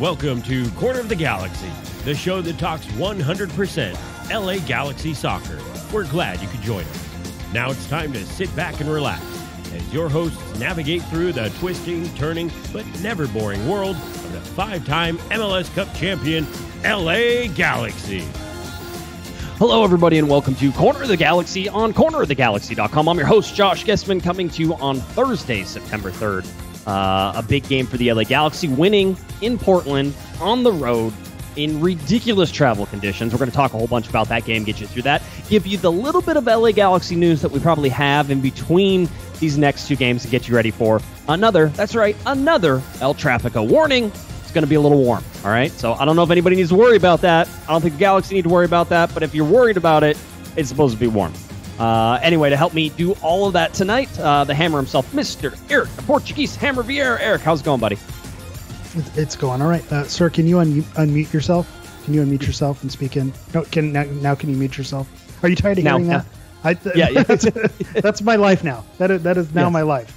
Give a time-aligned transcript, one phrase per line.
[0.00, 1.70] Welcome to Corner of the Galaxy,
[2.04, 5.58] the show that talks 100% LA Galaxy soccer.
[5.90, 7.08] We're glad you could join us.
[7.54, 9.22] Now it's time to sit back and relax
[9.72, 14.84] as your hosts navigate through the twisting, turning, but never boring world of the five
[14.84, 16.46] time MLS Cup champion,
[16.84, 18.28] LA Galaxy.
[19.56, 23.08] Hello, everybody, and welcome to Corner of the Galaxy on cornerofthegalaxy.com.
[23.08, 26.65] I'm your host, Josh Guesman, coming to you on Thursday, September 3rd.
[26.86, 31.12] Uh, a big game for the LA Galaxy, winning in Portland on the road
[31.56, 33.32] in ridiculous travel conditions.
[33.32, 35.66] We're going to talk a whole bunch about that game, get you through that, give
[35.66, 39.08] you the little bit of LA Galaxy news that we probably have in between
[39.40, 43.68] these next two games to get you ready for another, that's right, another El Trafico
[43.68, 44.04] warning.
[44.42, 45.72] It's going to be a little warm, all right?
[45.72, 47.48] So I don't know if anybody needs to worry about that.
[47.68, 50.04] I don't think the Galaxy need to worry about that, but if you're worried about
[50.04, 50.18] it,
[50.56, 51.32] it's supposed to be warm.
[51.78, 55.58] Uh, anyway, to help me do all of that tonight, uh, the hammer himself, Mr.
[55.70, 57.18] Eric, the Portuguese Hammer Vieira.
[57.20, 57.98] Eric, how's it going, buddy?
[59.14, 60.30] It's going all right, uh, sir.
[60.30, 61.70] Can you un- unmute yourself?
[62.06, 63.30] Can you unmute yourself and speak in?
[63.52, 65.06] No, can now, now can you mute yourself?
[65.42, 66.18] Are you tired of Now, hearing yeah.
[66.18, 66.26] that?
[66.64, 67.22] I, th- Yeah, yeah.
[67.24, 67.44] that's,
[68.00, 68.84] that's my life now.
[68.96, 69.72] That is, that is now Yes.
[69.72, 70.12] my life.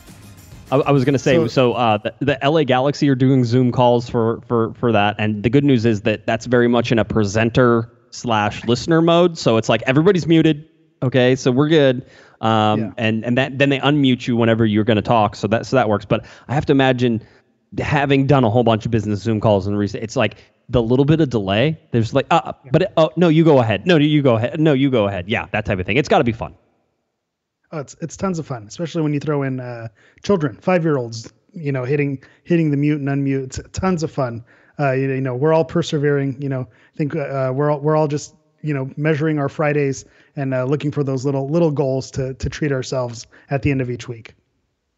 [0.72, 3.44] I, I was going to say, so, So- uh, the, the LA Galaxy are doing
[3.44, 5.16] Zoom calls for, for, for that.
[5.20, 9.38] And the good news is that that's very much in a presenter slash listener mode.
[9.38, 10.66] So it's like everybody's muted.
[11.04, 11.36] Okay.
[11.36, 12.06] So we're good.
[12.42, 12.92] Um, Yeah.
[12.98, 15.36] and, and that, then they unmute you whenever you're going to talk.
[15.36, 16.06] So that, so that works.
[16.06, 17.22] But I have to imagine
[17.80, 20.38] having done a whole bunch of business Zoom calls and recent, it's like
[20.70, 21.80] the little bit of delay.
[21.92, 23.86] There's like, uh, but it, oh, no, you go ahead.
[23.88, 24.60] No, you go ahead.
[24.60, 25.30] No, you go ahead.
[25.30, 25.48] Yeah.
[25.52, 25.98] That type of thing.
[25.98, 26.56] It's got to be fun.
[27.72, 29.90] Oh, it's it's tons of fun, especially when you throw in uh,
[30.24, 31.32] children, five year olds.
[31.54, 33.44] You know, hitting hitting the mute and unmute.
[33.44, 34.44] It's tons of fun.
[34.80, 36.42] Uh, you, you know, we're all persevering.
[36.42, 38.34] You know, I think uh, we're all we're all just
[38.64, 40.06] you know measuring our Fridays
[40.36, 43.82] and uh, looking for those little little goals to to treat ourselves at the end
[43.82, 44.36] of each week.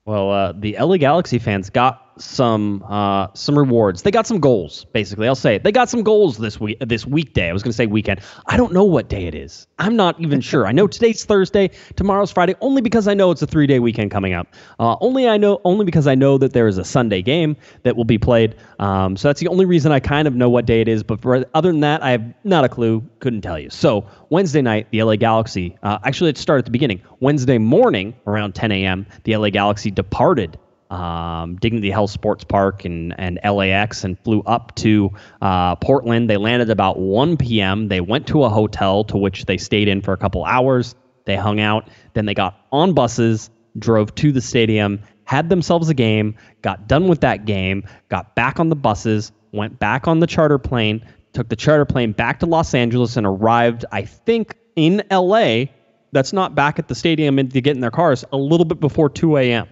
[0.05, 4.03] Well, uh, the LA Galaxy fans got some uh, some rewards.
[4.03, 5.27] They got some goals, basically.
[5.27, 5.63] I'll say it.
[5.63, 6.77] They got some goals this week.
[6.79, 7.49] This weekday.
[7.49, 8.21] I was going to say weekend.
[8.47, 9.67] I don't know what day it is.
[9.79, 10.67] I'm not even sure.
[10.67, 11.71] I know today's Thursday.
[11.95, 12.55] Tomorrow's Friday.
[12.61, 14.47] Only because I know it's a three day weekend coming up.
[14.79, 15.59] Uh, only I know.
[15.63, 18.55] Only because I know that there is a Sunday game that will be played.
[18.79, 21.03] Um, so that's the only reason I kind of know what day it is.
[21.03, 23.03] But for, other than that, I have not a clue.
[23.19, 23.69] Couldn't tell you.
[23.69, 25.77] So Wednesday night, the LA Galaxy.
[25.83, 27.01] Uh, actually, let's start at the beginning.
[27.19, 30.57] Wednesday morning, around 10 a.m., the LA Galaxy departed
[30.91, 35.09] um, Dignity Health Sports Park and, and LAX and flew up to
[35.41, 36.29] uh, Portland.
[36.29, 37.87] They landed about 1 p.m.
[37.87, 40.95] They went to a hotel to which they stayed in for a couple hours.
[41.25, 41.89] They hung out.
[42.13, 47.07] Then they got on buses, drove to the stadium, had themselves a game, got done
[47.07, 51.47] with that game, got back on the buses, went back on the charter plane, took
[51.47, 55.65] the charter plane back to Los Angeles, and arrived, I think, in LA.
[56.11, 58.81] That's not back at the stadium and to get in their cars a little bit
[58.81, 59.69] before 2 a.m.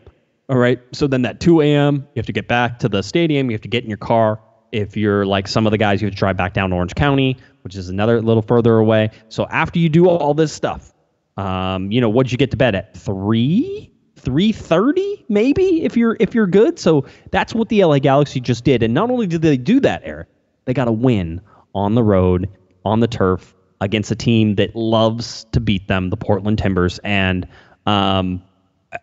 [0.49, 0.79] All right.
[0.93, 3.49] So then that 2 a.m., you have to get back to the stadium.
[3.51, 4.41] You have to get in your car.
[4.71, 7.37] If you're like some of the guys, you have to drive back down Orange County,
[7.61, 9.11] which is another little further away.
[9.29, 10.91] So after you do all this stuff,
[11.37, 12.97] um, you know, what'd you get to bed at?
[12.97, 13.91] Three?
[14.19, 16.77] 3:30 maybe if you're if you're good.
[16.77, 18.83] So that's what the LA Galaxy just did.
[18.83, 20.27] And not only did they do that, Eric,
[20.65, 21.41] they got a win
[21.73, 22.49] on the road,
[22.83, 26.99] on the turf against a team that loves to beat them, the Portland Timbers.
[27.03, 27.47] And
[27.85, 28.43] um,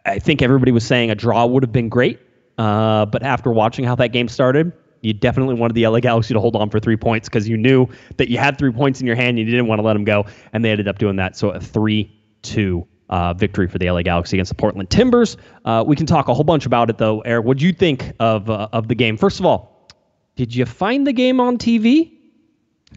[0.05, 2.21] I- think everybody was saying a draw would have been great.
[2.59, 6.41] Uh, but after watching how that game started, you definitely wanted the LA Galaxy to
[6.41, 7.87] hold on for three points because you knew
[8.17, 9.39] that you had three points in your hand.
[9.39, 10.25] And you didn't want to let them go.
[10.53, 11.37] And they ended up doing that.
[11.37, 12.11] So a 3
[12.43, 15.37] 2 uh, victory for the LA Galaxy against the Portland Timbers.
[15.65, 17.21] Uh, we can talk a whole bunch about it, though.
[17.21, 19.17] Eric, what do you think of, uh, of the game?
[19.17, 19.89] First of all,
[20.35, 22.13] did you find the game on TV?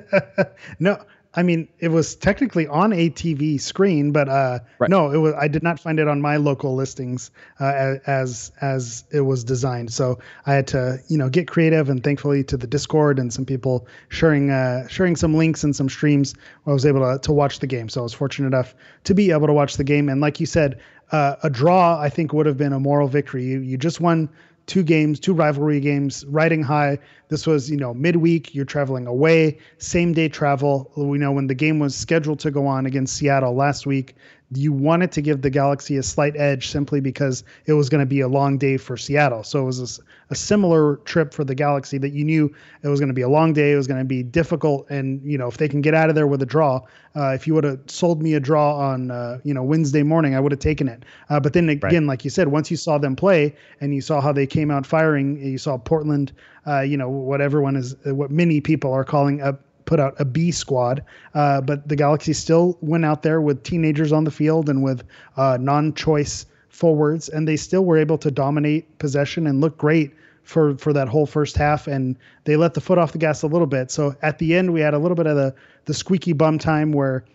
[0.79, 0.97] No,
[1.35, 4.89] I mean it was technically on a TV screen, but uh, Right.
[4.89, 5.35] no, it was.
[5.35, 7.29] I did not find it on my local listings
[7.59, 9.93] uh, as as it was designed.
[9.93, 10.17] So
[10.47, 13.87] I had to, you know, get creative, and thankfully to the Discord and some people
[14.09, 16.33] sharing uh, sharing some links and some streams,
[16.65, 17.89] I was able to to watch the game.
[17.89, 18.73] So I was fortunate enough
[19.03, 20.09] to be able to watch the game.
[20.09, 20.79] And like you said,
[21.11, 23.43] uh, a draw I think would have been a moral victory.
[23.45, 24.29] You you just won
[24.69, 26.99] two games, two rivalry games, riding high.
[27.27, 28.53] This was, you know, midweek.
[28.53, 30.91] You're traveling away, same day travel.
[30.95, 34.15] We know when the game was scheduled to go on against Seattle last week,
[34.55, 38.05] you wanted to give the Galaxy a slight edge simply because it was going to
[38.05, 39.43] be a long day for Seattle.
[39.43, 40.01] So it was
[40.31, 43.29] a similar trip for the Galaxy that you knew it was going to be a
[43.29, 43.73] long day.
[43.73, 44.89] It was going to be difficult.
[44.89, 46.81] And, you know, if they can get out of there with a draw,
[47.15, 50.33] uh, if you would have sold me a draw on, uh, you know, Wednesday morning,
[50.33, 51.03] I would have taken it.
[51.29, 54.19] Uh, but then again, like you said, once you saw them play and you saw
[54.19, 56.31] how they came out firing, you saw Portland,
[56.65, 59.57] uh, you know, what everyone is, what many people are calling a
[59.89, 61.03] put out a B squad,
[61.33, 65.03] uh, but the Galaxy still went out there with teenagers on the field and with
[65.35, 70.13] uh, non-choice forwards, and they still were able to dominate possession and look great
[70.43, 73.47] for for that whole first half, and they let the foot off the gas a
[73.47, 73.89] little bit.
[73.89, 75.55] So at the end, we had a little bit of the
[75.85, 77.25] the squeaky bum time where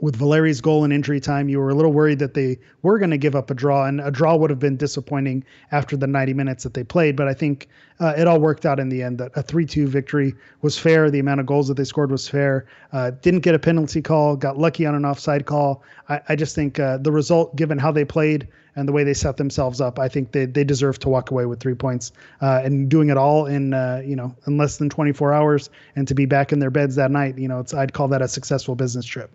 [0.00, 3.10] with Valeri's goal in injury time, you were a little worried that they were going
[3.10, 6.34] to give up a draw, and a draw would have been disappointing after the 90
[6.34, 7.16] minutes that they played.
[7.16, 7.68] But I think
[8.00, 9.18] uh, it all worked out in the end.
[9.18, 11.10] That a 3-2 victory was fair.
[11.10, 12.66] The amount of goals that they scored was fair.
[12.92, 14.36] Uh, didn't get a penalty call.
[14.36, 15.84] Got lucky on an offside call.
[16.08, 19.14] I, I just think uh, the result, given how they played and the way they
[19.14, 22.10] set themselves up, I think they they deserve to walk away with three points.
[22.42, 26.08] Uh, and doing it all in uh, you know in less than 24 hours, and
[26.08, 28.28] to be back in their beds that night, you know, it's I'd call that a
[28.28, 29.30] successful business trip.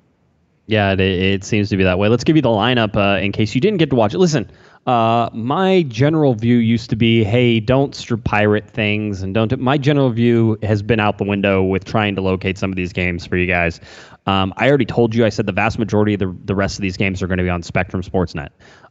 [0.70, 2.10] Yeah, it, it, seems to be that way.
[2.10, 4.20] Let's give you the lineup uh, in case you didn't get to watch it.
[4.20, 4.52] Listen,
[4.88, 7.94] uh, my general view used to be, hey, don't
[8.24, 9.60] pirate things and don't.
[9.60, 12.94] My general view has been out the window with trying to locate some of these
[12.94, 13.80] games for you guys.
[14.26, 15.26] Um, I already told you.
[15.26, 17.44] I said the vast majority of the the rest of these games are going to
[17.44, 18.50] be on Spectrum Sportsnet.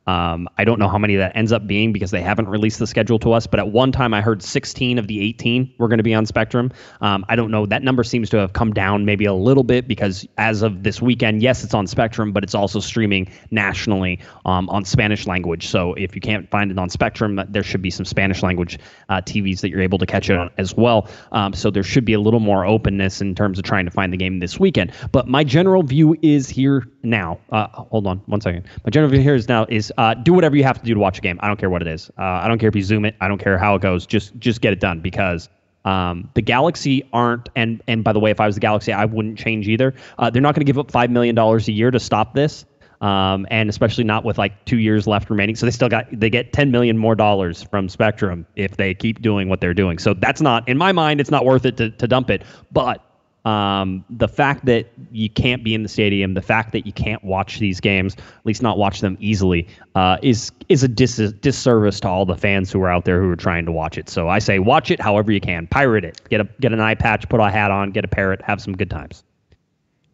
[0.08, 2.87] Um, I don't know how many that ends up being because they haven't released the
[2.87, 3.46] schedule to us.
[3.46, 6.25] But at one time, I heard 16 of the 18 were going to be on
[6.25, 6.73] Spectrum.
[7.02, 7.67] Um, I don't know.
[7.67, 11.02] That number seems to have come down maybe a little bit because as of this
[11.02, 15.69] weekend, yes, it's on Spectrum, but it's also streaming nationally um, on Spanish language.
[15.69, 18.78] So if you can't find it on Spectrum, there should be some Spanish language
[19.08, 21.08] uh, TVs that you're able to catch it on as well.
[21.32, 24.12] Um, so there should be a little more openness in terms of trying to find
[24.12, 24.92] the game this weekend.
[25.12, 27.38] But my general view is here now.
[27.50, 28.66] Uh, hold on one second.
[28.84, 31.00] My general view here is now is uh, do whatever you have to do to
[31.00, 31.38] watch a game.
[31.42, 32.10] I don't care what it is.
[32.19, 33.16] Uh, I don't care if you zoom it.
[33.20, 34.06] I don't care how it goes.
[34.06, 35.48] Just just get it done because
[35.84, 37.48] um, the Galaxy aren't.
[37.56, 39.94] And and by the way, if I was the Galaxy, I wouldn't change either.
[40.19, 42.64] Uh, they're not going to give up five million dollars a year to stop this.
[43.00, 45.54] Um, and especially not with like two years left remaining.
[45.54, 49.22] So they still got they get 10 million more dollars from Spectrum if they keep
[49.22, 49.98] doing what they're doing.
[49.98, 52.42] So that's not in my mind, it's not worth it to, to dump it.
[52.72, 53.04] But
[53.48, 57.22] um, the fact that you can't be in the stadium, the fact that you can't
[57.24, 62.00] watch these games, at least not watch them easily, uh, is is a dis- disservice
[62.00, 64.10] to all the fans who are out there who are trying to watch it.
[64.10, 66.94] So I say, watch it however you can, pirate it, get a get an eye
[66.94, 69.22] patch, put a hat on, get a parrot, have some good times.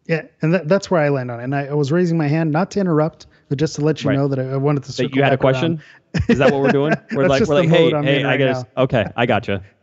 [0.07, 1.39] Yeah, and that, that's where I land on.
[1.39, 1.45] It.
[1.45, 4.11] And I, I, was raising my hand not to interrupt, but just to let you
[4.11, 4.15] right.
[4.15, 4.91] know that I, I wanted to.
[4.91, 5.81] That you had a question.
[6.29, 6.93] Is that what we're doing?
[7.11, 8.63] We're like, we're like, hey, hey, I guess.
[8.77, 9.63] Okay, I gotcha.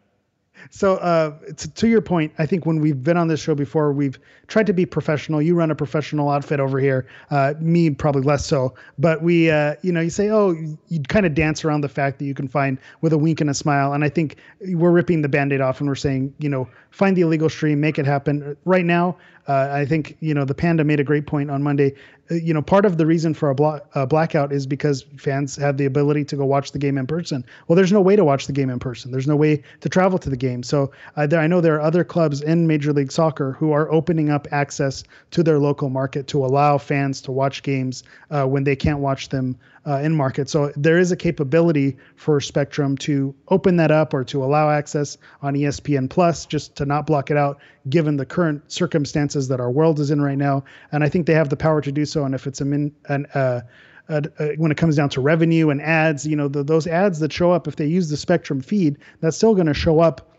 [0.74, 3.92] So, uh, to, to, your point, I think when we've been on this show before,
[3.92, 5.42] we've tried to be professional.
[5.42, 7.06] You run a professional outfit over here.
[7.30, 8.74] Uh, me, probably less so.
[8.98, 10.52] But we, uh, you know, you say, oh,
[10.88, 13.50] you kind of dance around the fact that you can find with a wink and
[13.50, 13.92] a smile.
[13.92, 17.16] And I think we're ripping the band aid off and we're saying, you know, find
[17.16, 18.56] the illegal stream, make it happen.
[18.64, 21.94] Right now, uh, I think you know the panda made a great point on Monday.
[22.30, 25.76] Uh, you know, part of the reason for a, blo- blackout is because fans have
[25.76, 27.44] the ability to go watch the game in person.
[27.66, 29.10] Well, there's no way to watch the game in person.
[29.10, 30.62] There's no way to travel to the game.
[30.62, 33.90] So uh, there, I know there are other clubs in Major League Soccer who are
[33.90, 35.02] opening up access
[35.32, 39.28] to their local market to allow fans to watch games uh, when they can't watch
[39.28, 40.48] them uh, in market.
[40.48, 45.18] So there is a capability for Spectrum to open that up or to allow access
[45.40, 47.58] on ESPN Plus, just to not block it out,
[47.88, 50.64] given the current circumstances that our world is in right now.
[50.92, 52.24] And I think they have the power to do so.
[52.24, 53.62] And if it's a min, an, uh,
[54.08, 57.18] uh, uh, when it comes down to revenue and ads, you know, the, those ads
[57.20, 60.31] that show up, if they use the Spectrum feed, that's still going to show up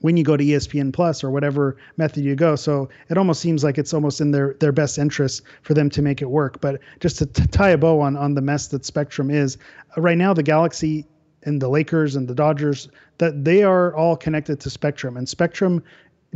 [0.00, 2.56] when you go to ESPN Plus or whatever method you go.
[2.56, 6.02] So it almost seems like it's almost in their their best interest for them to
[6.02, 6.60] make it work.
[6.60, 9.58] But just to, to tie a bow on on the mess that Spectrum is,
[9.96, 11.06] uh, right now the Galaxy
[11.42, 12.88] and the Lakers and the Dodgers
[13.18, 15.82] that they are all connected to Spectrum and Spectrum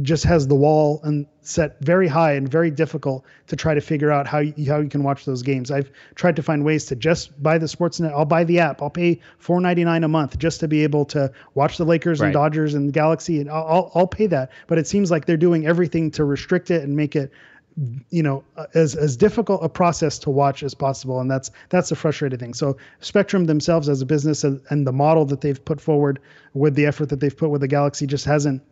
[0.03, 4.11] just has the wall and set very high and very difficult to try to figure
[4.11, 5.71] out how you, how you can watch those games.
[5.71, 8.11] I've tried to find ways to just buy the Sportsnet.
[8.11, 8.83] I'll buy the app.
[8.83, 12.21] I'll pay four ninety nine a month just to be able to watch the Lakers
[12.21, 12.27] right.
[12.27, 14.51] and Dodgers and Galaxy, and I'll, I'll pay that.
[14.67, 17.31] But it seems like they're doing everything to restrict it and make it
[18.11, 21.97] you know as as difficult a process to watch as possible and that's that's a
[21.97, 25.81] frustrating thing so spectrum themselves as a business and, and the model that they've put
[25.81, 26.21] forward
[26.53, 28.63] with the effort that they've put with the galaxy just hasn't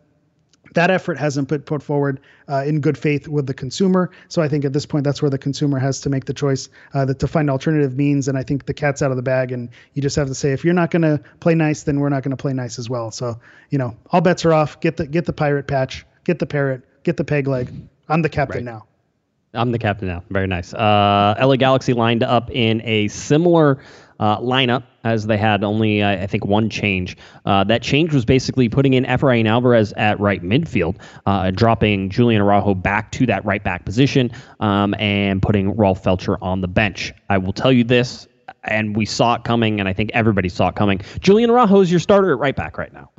[0.73, 4.09] that effort hasn't been put forward uh, in good faith with the consumer.
[4.27, 6.69] So I think at this point, that's where the consumer has to make the choice
[6.93, 8.27] uh, that to find alternative means.
[8.27, 10.51] And I think the cat's out of the bag, and you just have to say,
[10.51, 12.89] if you're not going to play nice, then we're not going to play nice as
[12.89, 13.11] well.
[13.11, 13.39] So
[13.69, 14.79] you know, all bets are off.
[14.79, 17.71] Get the get the pirate patch, get the parrot, get the peg leg.
[18.09, 18.73] I'm the captain right.
[18.73, 18.85] now.
[19.55, 20.23] I'm the captain now.
[20.29, 20.73] Very nice.
[20.73, 23.79] Uh, LA Galaxy lined up in a similar
[24.23, 27.17] uh, lineup as they had only, uh, I think, one change.
[27.45, 32.41] Uh, that change was basically putting in Efrain Alvarez at right midfield, uh, dropping Julian
[32.41, 37.11] Araujo back to that right back position, um, and putting Rolf Feltscher on the bench.
[37.29, 38.29] I will tell you this,
[38.63, 41.01] and we saw it coming, and I think everybody saw it coming.
[41.19, 43.09] Julian Araujo is your starter at right back right now.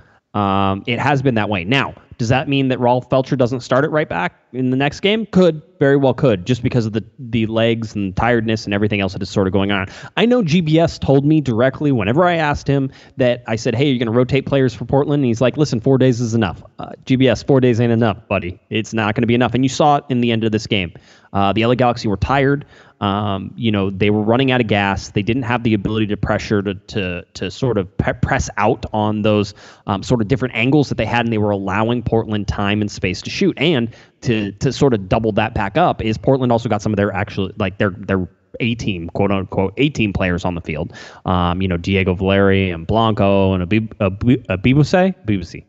[0.40, 1.64] Um, it has been that way.
[1.64, 5.00] Now, Does that mean that Rolf Feltscher doesn't start it right back in the next
[5.00, 5.26] game?
[5.26, 9.12] Could very well could, just because of the the legs and tiredness and everything else
[9.12, 9.87] that is sort of going on.
[10.16, 13.99] I know GBS told me directly whenever I asked him that I said, "Hey, you're
[13.99, 16.62] going to rotate players for Portland," and he's like, "Listen, four days is enough.
[16.78, 18.59] Uh, GBS, four days ain't enough, buddy.
[18.71, 20.66] It's not going to be enough." And you saw it in the end of this
[20.66, 20.92] game.
[21.33, 22.64] Uh, the LA Galaxy were tired.
[23.00, 25.11] Um, you know, they were running out of gas.
[25.11, 28.87] They didn't have the ability to pressure to to to sort of pe- press out
[28.92, 29.52] on those
[29.87, 32.90] um, sort of different angles that they had, and they were allowing Portland time and
[32.90, 33.56] space to shoot.
[33.58, 36.96] And to to sort of double that back up is Portland also got some of
[36.96, 38.28] their actual like their their
[38.61, 40.92] a team, quote unquote, A team players on the field.
[41.25, 45.64] Um, you know, Diego Valeri and Blanco and Abib- Abib- Abibuse, Abibuse.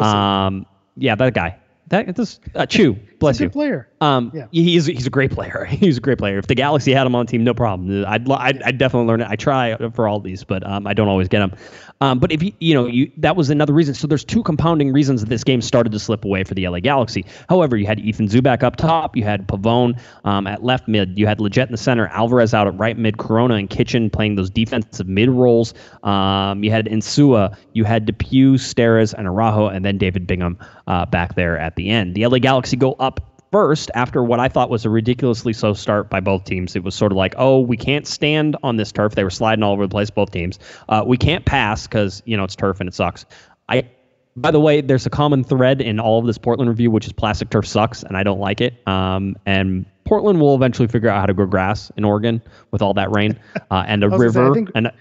[0.00, 1.58] Um, yeah, that guy.
[1.88, 3.50] That this uh, Chu, bless you.
[3.50, 3.90] player.
[4.00, 4.46] Um, yeah.
[4.50, 5.64] he's he's a great player.
[5.68, 6.38] he's a great player.
[6.38, 8.06] If the Galaxy had him on team, no problem.
[8.06, 9.28] I'd I'd, I'd definitely learn it.
[9.28, 11.52] I try for all these, but um, I don't always get them.
[12.00, 13.94] Um, but if you you know you that was another reason.
[13.94, 16.80] So there's two compounding reasons that this game started to slip away for the LA
[16.80, 17.24] Galaxy.
[17.48, 21.26] However, you had Ethan Zubak up top, you had Pavón um, at left mid, you
[21.26, 24.50] had Lletget in the center, Alvarez out at right mid, Corona and Kitchen playing those
[24.50, 25.74] defensive mid roles.
[26.02, 31.06] Um, you had Insua, you had DePuy, Steres, and Araujo, and then David Bingham uh,
[31.06, 32.14] back there at the end.
[32.14, 36.10] The LA Galaxy go up first after what I thought was a ridiculously slow start
[36.10, 36.74] by both teams.
[36.74, 39.14] It was sort of like, oh, we can't stand on this turf.
[39.14, 40.58] They were sliding all over the place, both teams.
[40.88, 43.24] Uh, we can't pass because you know it's turf and it sucks.
[43.68, 43.88] I,
[44.34, 47.12] by the way, there's a common thread in all of this Portland review, which is
[47.12, 48.74] plastic turf sucks, and I don't like it.
[48.88, 52.42] Um, and Portland will eventually figure out how to grow grass in Oregon
[52.72, 53.38] with all that rain
[53.70, 54.32] uh, and a river.
[54.32, 54.92] Say, I think, and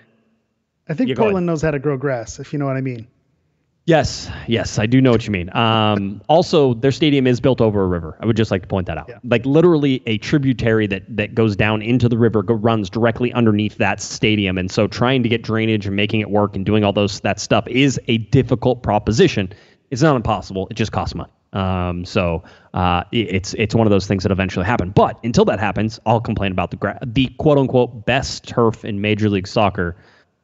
[0.87, 3.07] I think Portland knows how to grow grass, if you know what I mean.
[3.85, 5.53] Yes, yes, I do know what you mean.
[5.53, 8.17] Um, also, their stadium is built over a river.
[8.21, 9.09] I would just like to point that out.
[9.09, 9.17] Yeah.
[9.25, 13.77] Like literally a tributary that that goes down into the river go, runs directly underneath
[13.79, 16.93] that stadium, and so trying to get drainage and making it work and doing all
[16.93, 19.51] those that stuff is a difficult proposition.
[19.91, 20.67] It's not impossible.
[20.71, 21.31] It just costs money.
[21.51, 22.41] Um, so
[22.73, 24.91] uh, it's it's one of those things that eventually happen.
[24.91, 29.01] But until that happens, I'll complain about the gra- the quote unquote best turf in
[29.01, 29.97] Major League Soccer,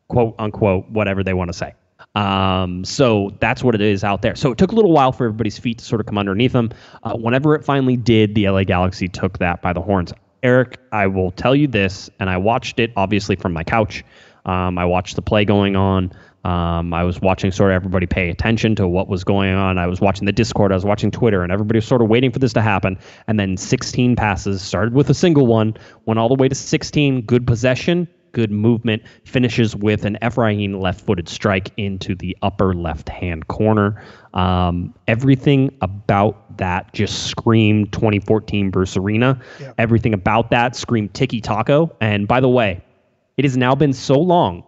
[0.10, 1.74] quote unquote whatever they want to say.
[2.20, 4.36] Um, so that's what it is out there.
[4.36, 6.70] So it took a little while for everybody's feet to sort of come underneath them.
[7.04, 10.12] Uh, whenever it finally did, the LA Galaxy took that by the horns.
[10.44, 14.04] Eric, I will tell you this, and I watched it obviously from my couch.
[14.46, 16.12] Um, I watched the play going on.
[16.44, 19.78] Um, I was watching sort of everybody pay attention to what was going on.
[19.78, 20.74] I was watching the Discord.
[20.74, 22.98] I was watching Twitter, and everybody was sort of waiting for this to happen.
[23.28, 27.22] And then 16 passes started with a single one, went all the way to 16.
[27.22, 33.10] Good possession, good movement, finishes with an Efrain left footed strike into the upper left
[33.10, 34.04] hand corner.
[34.34, 39.40] Um, everything about that just screamed 2014 Bruce Arena.
[39.60, 39.74] Yeah.
[39.78, 41.96] Everything about that screamed Tiki Taco.
[42.02, 42.84] And by the way,
[43.38, 44.64] it has now been so long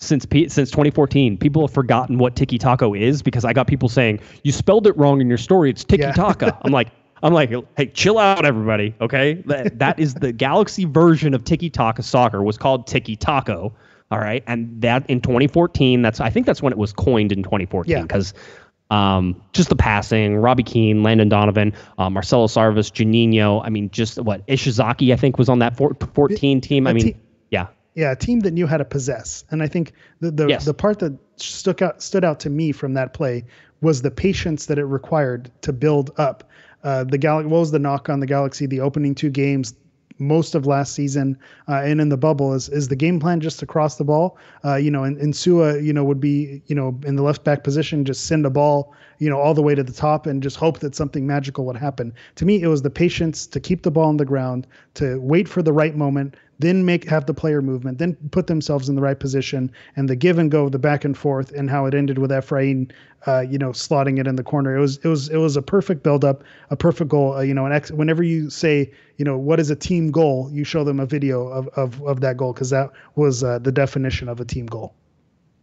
[0.00, 4.20] since since 2014, people have forgotten what Tiki Taco is because I got people saying
[4.44, 5.70] you spelled it wrong in your story.
[5.70, 6.46] It's Tiki Taka.
[6.46, 6.56] Yeah.
[6.62, 6.88] I'm like,
[7.22, 8.94] I'm like, hey, chill out, everybody.
[9.00, 13.74] Okay, that, that is the Galaxy version of Tiki Taka soccer was called Tiki Taco.
[14.10, 17.42] All right, and that in 2014, that's I think that's when it was coined in
[17.42, 18.34] 2014 because.
[18.34, 18.42] Yeah.
[18.90, 23.60] Um, just the passing, Robbie Keane, Landon Donovan, uh, Marcelo Sarvas, Juninho.
[23.62, 26.86] I mean, just what Ishizaki, I think, was on that 14 team.
[26.86, 27.20] I mean,
[27.50, 27.66] yeah,
[27.98, 29.44] yeah, a team that knew how to possess.
[29.50, 30.64] And I think the the, yes.
[30.64, 33.44] the part that stuck out stood out to me from that play
[33.80, 36.48] was the patience that it required to build up
[36.84, 38.66] uh, the Gal- what was the knock on the Galaxy?
[38.66, 39.74] The opening two games,
[40.18, 43.58] most of last season, uh, and in the bubble is is the game plan just
[43.60, 44.36] to cross the ball.
[44.64, 47.64] Uh, you know, and, Insua, you know, would be you know in the left back
[47.64, 50.56] position, just send a ball, you know, all the way to the top and just
[50.56, 52.12] hope that something magical would happen.
[52.36, 55.48] To me, it was the patience to keep the ball on the ground, to wait
[55.48, 59.02] for the right moment, then make have the player movement, then put themselves in the
[59.02, 62.18] right position, and the give and go, the back and forth, and how it ended
[62.18, 62.90] with Efrain,
[63.26, 64.76] uh, you know, slotting it in the corner.
[64.76, 67.34] It was it was it was a perfect build up, a perfect goal.
[67.34, 70.50] Uh, you know, an ex- whenever you say, you know, what is a team goal,
[70.52, 73.72] you show them a video of of of that goal because that was uh, the
[73.72, 74.94] definition of a team goal.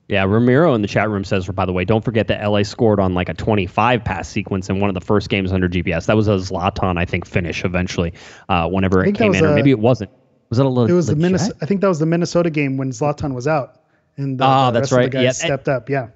[0.08, 3.00] Yeah, Ramiro in the chat room says, by the way, don't forget that LA scored
[3.00, 6.06] on like a 25 pass sequence in one of the first games under GBS.
[6.06, 8.14] That was a Zlatan, I think, finish eventually,
[8.48, 10.12] uh, whenever it came in, a, or maybe it wasn't.
[10.50, 10.90] Was that a little?
[10.90, 11.56] It was the Minnesota.
[11.62, 13.80] I think that was the Minnesota game when Zlatan was out,
[14.18, 15.12] and the, oh, the that's right.
[15.14, 15.90] yeah, stepped up.
[15.90, 16.10] Yeah.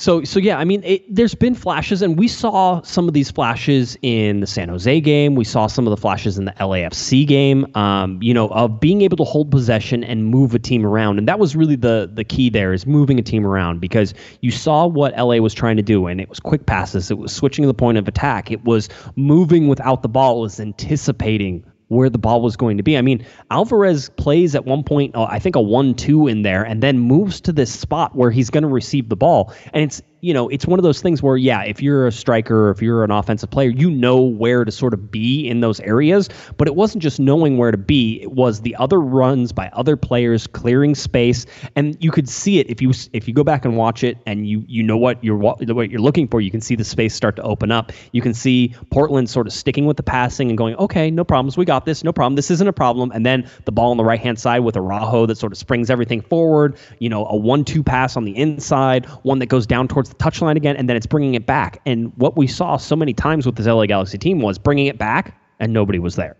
[0.00, 3.30] So, so yeah, I mean, it, there's been flashes, and we saw some of these
[3.30, 5.34] flashes in the San Jose game.
[5.34, 7.66] We saw some of the flashes in the LAFC game.
[7.76, 11.28] Um, you know, of being able to hold possession and move a team around, and
[11.28, 14.86] that was really the the key there is moving a team around because you saw
[14.86, 17.66] what LA was trying to do, and it was quick passes, it was switching to
[17.66, 22.18] the point of attack, it was moving without the ball, it was anticipating where the
[22.18, 22.96] ball was going to be.
[22.96, 26.80] I mean, Alvarez plays at one point, uh, I think a one-two in there, and
[26.80, 30.34] then moves to this spot where he's going to receive the ball, and it's you
[30.34, 33.10] know, it's one of those things where, yeah, if you're a striker if you're an
[33.10, 36.28] offensive player, you know where to sort of be in those areas.
[36.56, 39.96] But it wasn't just knowing where to be; it was the other runs by other
[39.96, 41.46] players clearing space,
[41.76, 44.48] and you could see it if you if you go back and watch it, and
[44.48, 46.40] you you know what you're what you're looking for.
[46.40, 47.92] You can see the space start to open up.
[48.12, 51.56] You can see Portland sort of sticking with the passing and going, okay, no problems,
[51.56, 53.10] we got this, no problem, this isn't a problem.
[53.12, 55.90] And then the ball on the right hand side with Araujo that sort of springs
[55.90, 56.76] everything forward.
[56.98, 60.56] You know, a one-two pass on the inside, one that goes down towards the touchline
[60.56, 61.80] again, and then it's bringing it back.
[61.86, 64.98] And what we saw so many times with this LA Galaxy team was bringing it
[64.98, 66.36] back, and nobody was there.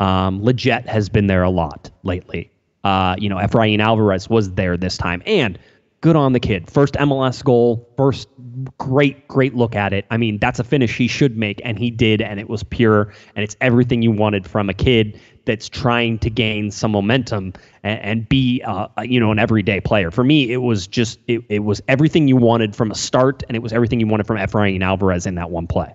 [0.00, 2.50] Um, Lletget has been there a lot lately.
[2.84, 5.58] Uh, you know, Efrain Alvarez was there this time, and
[6.02, 6.70] good on the kid.
[6.70, 8.28] First MLS goal, first
[8.76, 10.04] great, great look at it.
[10.10, 13.14] I mean, that's a finish he should make, and he did, and it was pure,
[13.34, 18.00] and it's everything you wanted from a kid that's trying to gain some momentum and,
[18.00, 20.10] and be, uh, you know, an everyday player.
[20.10, 23.56] For me, it was just, it, it was everything you wanted from a start, and
[23.56, 25.94] it was everything you wanted from Efrain Alvarez in that one play.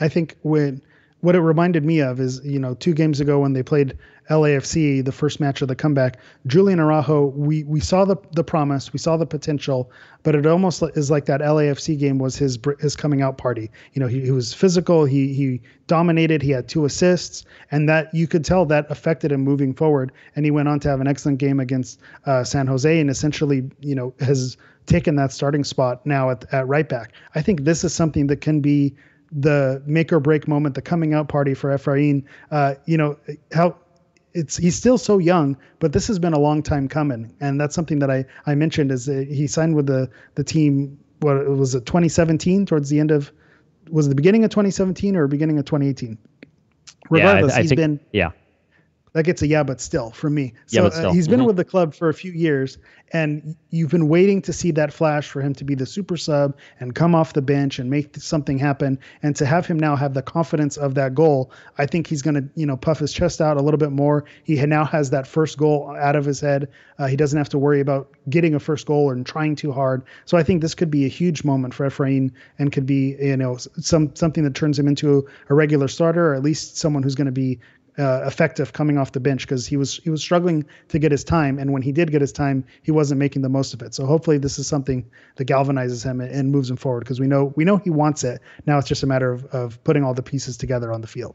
[0.00, 0.82] I think when
[1.20, 3.96] what it reminded me of is, you know, two games ago when they played
[4.28, 8.92] LAFC, the first match of the comeback, Julian Araujo, we we saw the the promise,
[8.92, 9.90] we saw the potential,
[10.24, 13.70] but it almost is like that LAFC game was his his coming out party.
[13.94, 18.12] You know, he, he was physical, he he dominated, he had two assists, and that
[18.12, 20.12] you could tell that affected him moving forward.
[20.34, 23.70] And he went on to have an excellent game against uh, San Jose, and essentially,
[23.80, 24.56] you know, has
[24.86, 27.12] taken that starting spot now at at right back.
[27.34, 28.94] I think this is something that can be
[29.32, 32.24] the make or break moment, the coming out party for Efrain.
[32.50, 33.16] Uh, you know
[33.52, 33.76] how
[34.34, 37.74] it's he's still so young, but this has been a long time coming, and that's
[37.74, 40.98] something that I I mentioned is he signed with the the team.
[41.20, 41.86] What was it?
[41.86, 43.32] 2017 towards the end of
[43.90, 46.18] was it the beginning of 2017 or beginning of 2018?
[47.08, 48.30] Regardless, yeah, I, I he's think, been yeah
[49.16, 50.52] that gets a yeah, but still from me.
[50.66, 51.08] So yeah, but still.
[51.08, 51.46] Uh, he's been mm-hmm.
[51.46, 52.76] with the club for a few years,
[53.14, 56.54] and you've been waiting to see that flash for him to be the super sub
[56.80, 58.98] and come off the bench and make something happen.
[59.22, 62.34] And to have him now have the confidence of that goal, I think he's going
[62.34, 64.26] to you know puff his chest out a little bit more.
[64.44, 66.68] He now has that first goal out of his head.
[66.98, 70.02] Uh, he doesn't have to worry about getting a first goal and trying too hard.
[70.26, 73.38] So I think this could be a huge moment for Efrain and could be you
[73.38, 77.14] know some something that turns him into a regular starter or at least someone who's
[77.14, 77.58] going to be
[77.98, 81.24] uh, effective coming off the bench because he was he was struggling to get his
[81.24, 83.94] time, and when he did get his time, he wasn't making the most of it.
[83.94, 87.26] So hopefully, this is something that galvanizes him and, and moves him forward because we
[87.26, 88.40] know we know he wants it.
[88.66, 91.34] Now it's just a matter of, of putting all the pieces together on the field.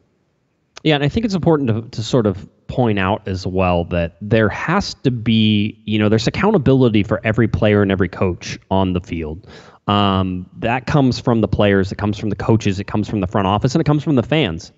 [0.84, 4.18] Yeah, and I think it's important to, to sort of point out as well that
[4.22, 8.94] there has to be, you know, there's accountability for every player and every coach on
[8.94, 9.48] the field.
[9.88, 13.28] Um, that comes from the players, it comes from the coaches, it comes from the
[13.28, 14.72] front office, and it comes from the fans.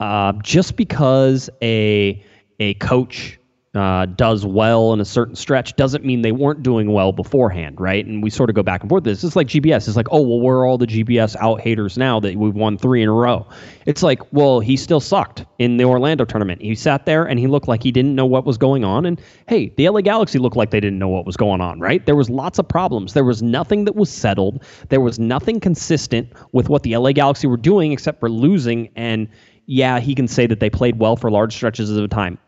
[0.00, 2.22] Uh, just because a
[2.58, 3.38] a coach
[3.76, 8.06] uh, does well in a certain stretch doesn't mean they weren't doing well beforehand, right?
[8.06, 9.04] And we sort of go back and forth.
[9.04, 9.86] This is like GBS.
[9.86, 12.78] It's like, oh well, where are all the GBS out haters now that we've won
[12.78, 13.46] three in a row?
[13.84, 16.62] It's like, well, he still sucked in the Orlando tournament.
[16.62, 19.04] He sat there and he looked like he didn't know what was going on.
[19.04, 22.04] And hey, the LA Galaxy looked like they didn't know what was going on, right?
[22.06, 23.12] There was lots of problems.
[23.12, 24.64] There was nothing that was settled.
[24.88, 29.28] There was nothing consistent with what the LA Galaxy were doing except for losing and
[29.66, 32.38] yeah, he can say that they played well for large stretches of time.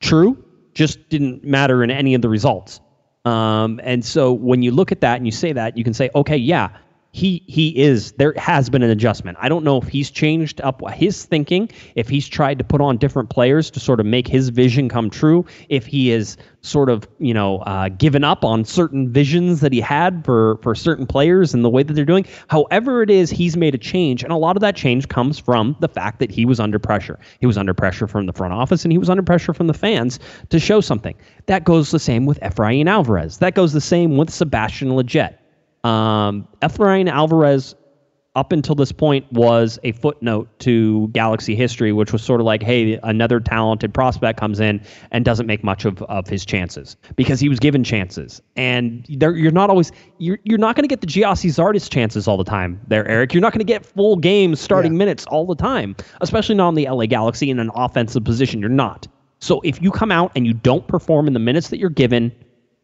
[0.00, 0.42] True,
[0.74, 2.80] just didn't matter in any of the results.
[3.24, 6.08] Um, and so when you look at that and you say that, you can say,
[6.14, 6.70] okay, yeah,
[7.18, 9.36] he he is there has been an adjustment.
[9.40, 12.96] I don't know if he's changed up his thinking, if he's tried to put on
[12.96, 17.08] different players to sort of make his vision come true, if he is sort of
[17.18, 21.52] you know uh, given up on certain visions that he had for for certain players
[21.52, 22.24] and the way that they're doing.
[22.46, 25.74] However, it is he's made a change, and a lot of that change comes from
[25.80, 27.18] the fact that he was under pressure.
[27.40, 29.74] He was under pressure from the front office, and he was under pressure from the
[29.74, 31.16] fans to show something.
[31.46, 33.38] That goes the same with Efrain Alvarez.
[33.38, 35.34] That goes the same with Sebastian Lletget.
[35.88, 37.74] Um, Efrain Alvarez,
[38.36, 42.62] up until this point, was a footnote to Galaxy history, which was sort of like,
[42.62, 47.40] hey, another talented prospect comes in and doesn't make much of, of his chances because
[47.40, 48.42] he was given chances.
[48.54, 52.36] And you're not always, you're, you're not going to get the Gyasi Zardes chances all
[52.36, 53.32] the time there, Eric.
[53.32, 54.98] You're not going to get full games starting yeah.
[54.98, 58.60] minutes all the time, especially not on the LA Galaxy in an offensive position.
[58.60, 59.08] You're not.
[59.40, 62.30] So if you come out and you don't perform in the minutes that you're given,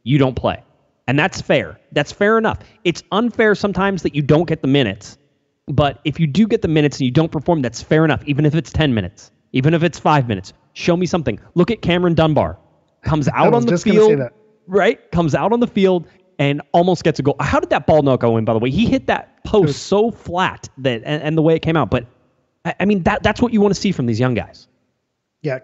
[0.05, 0.63] you don't play.
[1.07, 1.79] And that's fair.
[1.93, 2.59] That's fair enough.
[2.85, 5.19] It's unfair sometimes that you don't get the minutes.
[5.67, 8.45] But if you do get the minutes and you don't perform, that's fair enough, even
[8.45, 10.53] if it's 10 minutes, even if it's five minutes.
[10.75, 11.39] Show me something.
[11.55, 12.59] Look at Cameron Dunbar.
[13.03, 14.21] Comes out on the field.
[14.67, 15.11] Right?
[15.13, 16.07] Comes out on the field
[16.39, 17.37] and almost gets a goal.
[17.41, 18.71] How did that ball not go in, by the way?
[18.71, 21.91] He hit that post so flat that and, and the way it came out.
[21.91, 22.07] But
[22.65, 24.69] I, I mean that that's what you want to see from these young guys.
[25.45, 25.59] Yeah,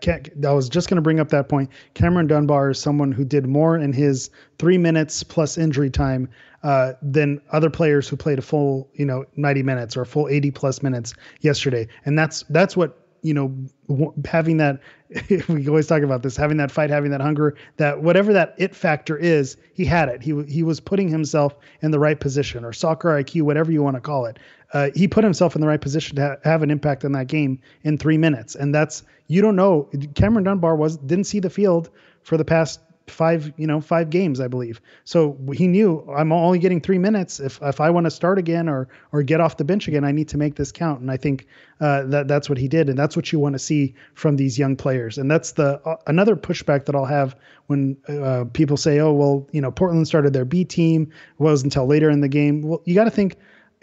[0.47, 1.71] I was just going to bring up that point.
[1.95, 6.29] Cameron Dunbar is someone who did more in his three minutes plus injury time
[6.63, 10.29] uh, than other players who played a full, you know, 90 minutes or a full
[10.29, 11.89] 80 plus minutes yesterday.
[12.05, 14.81] And that's that's what you know having that
[15.49, 18.75] we always talk about this having that fight having that hunger that whatever that it
[18.75, 22.73] factor is he had it he he was putting himself in the right position or
[22.73, 24.39] soccer IQ whatever you want to call it
[24.73, 27.27] uh, he put himself in the right position to ha- have an impact on that
[27.27, 31.51] game in 3 minutes and that's you don't know Cameron Dunbar was didn't see the
[31.51, 31.91] field
[32.23, 32.81] for the past
[33.11, 34.81] five, you know, five games, I believe.
[35.05, 37.41] So he knew I'm only getting three minutes.
[37.41, 40.13] If if I want to start again or or get off the bench again, I
[40.13, 41.01] need to make this count.
[41.01, 41.47] And I think
[41.81, 44.59] uh, that that's what he did, and that's what you want to see from these
[44.59, 45.19] young players.
[45.19, 49.49] And that's the uh, another pushback that I'll have when uh, people say, "Oh, well,
[49.53, 51.03] you know, Portland started their B team.
[51.03, 53.37] It was until later in the game." Well, you got to think.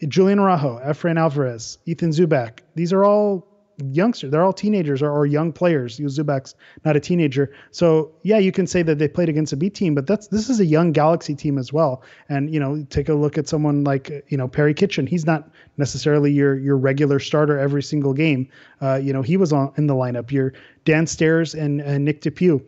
[0.07, 2.59] Julian Araujo, Efrain Alvarez, Ethan Zubak.
[2.75, 3.47] These are all
[3.91, 4.31] youngsters.
[4.31, 5.99] They're all teenagers or, or young players.
[5.99, 7.53] Zubak's not a teenager.
[7.71, 10.49] So yeah, you can say that they played against a B team, but that's this
[10.49, 12.03] is a young Galaxy team as well.
[12.29, 15.07] And you know, take a look at someone like you know Perry Kitchen.
[15.07, 18.49] He's not necessarily your your regular starter every single game.
[18.81, 20.31] Uh, you know, he was on in the lineup.
[20.31, 20.53] Your
[20.85, 22.63] Dan Steres and, and Nick DePuy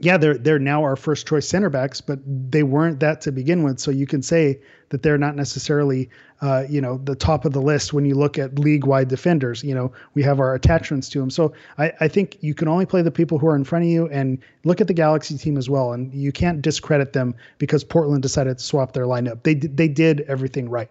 [0.00, 3.62] yeah, they're they're now our first choice center backs, but they weren't that to begin
[3.62, 3.78] with.
[3.78, 6.08] So you can say that they're not necessarily,
[6.42, 9.64] uh, you know, the top of the list when you look at league-wide defenders.
[9.64, 11.30] You know, we have our attachments to them.
[11.30, 13.90] So I, I think you can only play the people who are in front of
[13.90, 15.92] you, and look at the Galaxy team as well.
[15.92, 19.42] And you can't discredit them because Portland decided to swap their lineup.
[19.42, 20.90] They they did everything right.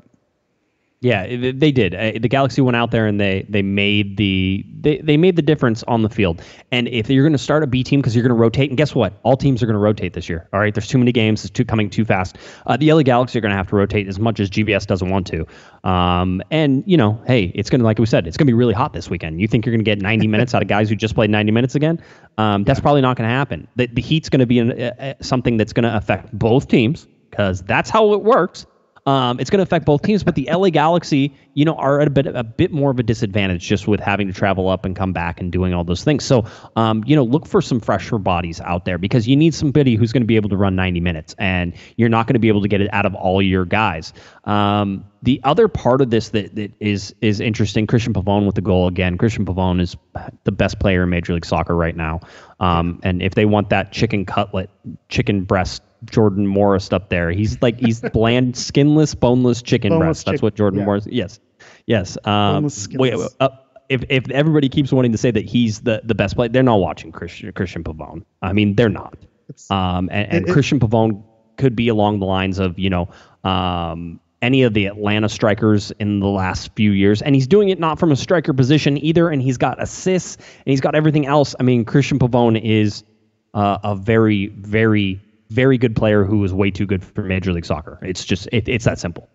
[1.06, 1.94] Yeah, they did.
[1.94, 5.44] Uh, the Galaxy went out there and they they made the they, they made the
[5.44, 6.42] difference on the field.
[6.72, 8.78] And if you're going to start a B team because you're going to rotate, and
[8.78, 9.14] guess what?
[9.22, 10.50] All teams are going to rotate this year.
[10.52, 11.46] All right, there's too many games.
[11.46, 12.40] It's too coming too fast.
[12.66, 15.12] Uh, the LA Galaxy are going to have to rotate as much as GBS doesn't
[15.12, 15.46] want to.
[15.88, 18.56] Um, and you know, hey, it's going to like we said, it's going to be
[18.56, 19.40] really hot this weekend.
[19.40, 21.52] You think you're going to get 90 minutes out of guys who just played 90
[21.52, 22.02] minutes again?
[22.40, 23.68] Um, that's probably not going to happen.
[23.76, 26.68] The, the heat's going to be an, uh, uh, something that's going to affect both
[26.68, 28.66] teams because that's how it works.
[29.08, 32.08] Um, it's going to affect both teams, but the LA Galaxy, you know, are at
[32.08, 34.96] a bit a bit more of a disadvantage just with having to travel up and
[34.96, 36.26] come back and doing all those things.
[36.26, 39.96] So, um, you know, look for some fresher bodies out there because you need somebody
[39.96, 42.48] who's going to be able to run 90 minutes, and you're not going to be
[42.48, 44.12] able to get it out of all your guys.
[44.46, 48.62] Um, the other part of this that, that is is interesting, Cristian Pavón with the
[48.62, 49.20] goal again.
[49.20, 49.96] Cristian Pavón is
[50.46, 52.22] the best player in Major League Soccer right now,
[52.60, 54.72] um, and if they want that chicken cutlet,
[55.10, 57.32] chicken breast Jordan Morris up there.
[57.32, 60.26] He's like he's bland, skinless, boneless chicken boneless breast.
[60.26, 60.86] That's what Jordan yeah.
[60.86, 61.08] Morris.
[61.10, 61.40] Yes,
[61.86, 62.18] yes.
[62.26, 63.50] Um, wait, uh,
[63.90, 66.80] if if everybody keeps wanting to say that he's the the best player, they're not
[66.80, 68.24] watching Christian Cristian Pavón.
[68.42, 69.18] I mean, they're not.
[69.70, 71.24] Um, and, and it, Cristian Pavón
[71.58, 73.10] could be along the lines of you know
[73.44, 77.22] um, any of the Atlanta strikers in the last few years.
[77.24, 79.30] And he's doing it not from a striker position either.
[79.30, 81.56] And he's got assists and he's got everything else.
[81.60, 83.04] I mean, Cristian Pavón is
[83.56, 87.66] uh, a very, very very good player who is way too good for Major League
[87.66, 88.00] Soccer.
[88.02, 89.30] It's just it, it's that simple.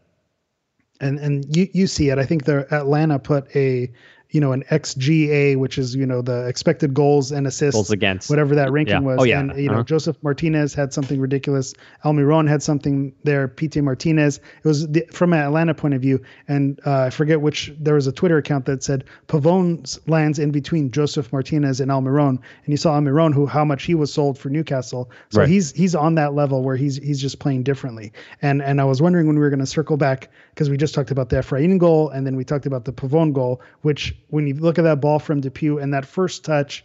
[1.01, 2.19] And and you you see it.
[2.19, 3.91] I think the Atlanta put a
[4.31, 8.31] you know an xga which is you know the expected goals and assists goals against.
[8.31, 9.01] whatever that ranking yeah.
[9.01, 9.19] was.
[9.21, 9.41] Oh, yeah.
[9.41, 9.79] and you uh-huh.
[9.79, 11.75] know josef martinez had something ridiculous.
[12.05, 13.49] Almiron had something there.
[13.49, 14.39] Pity martinez.
[14.39, 16.23] It was the, from an atlanta point of view.
[16.49, 20.51] And uh, i forget which there was a twitter account that said pavon's lands in
[20.51, 22.39] between josef martinez and almiron.
[22.39, 25.11] And you saw almiron who how much he was sold for newcastle.
[25.31, 25.49] So right.
[25.49, 28.13] he's he's on that level where he's he's just playing differently.
[28.43, 30.95] And and i was wondering when we were going to circle back because we just
[30.95, 34.47] talked about the Efrain goal and then we talked about the pavone goal which when
[34.47, 36.85] you look at that ball from DePuy and that first touch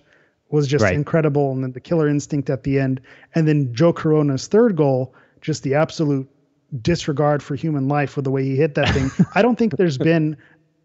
[0.49, 0.93] was just right.
[0.93, 3.01] incredible, and then the killer instinct at the end,
[3.33, 6.29] and then Joe Corona's third goal, just the absolute
[6.81, 9.09] disregard for human life with the way he hit that thing.
[9.35, 10.37] I don't think there's been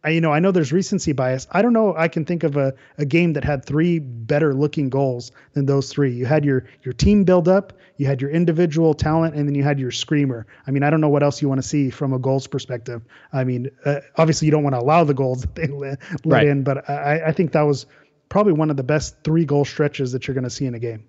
[0.03, 1.47] I, you know, I know there's recency bias.
[1.51, 1.95] I don't know.
[1.95, 5.91] I can think of a, a game that had three better looking goals than those
[5.91, 6.11] three.
[6.11, 9.63] You had your your team build up, you had your individual talent, and then you
[9.63, 10.47] had your screamer.
[10.67, 13.03] I mean, I don't know what else you want to see from a goals perspective.
[13.31, 16.37] I mean, uh, obviously you don't want to allow the goals that they let, let
[16.37, 16.47] right.
[16.47, 17.85] in, but I, I think that was
[18.31, 20.79] probably one of the best three goal stretches that you're going to see in a
[20.79, 21.05] game.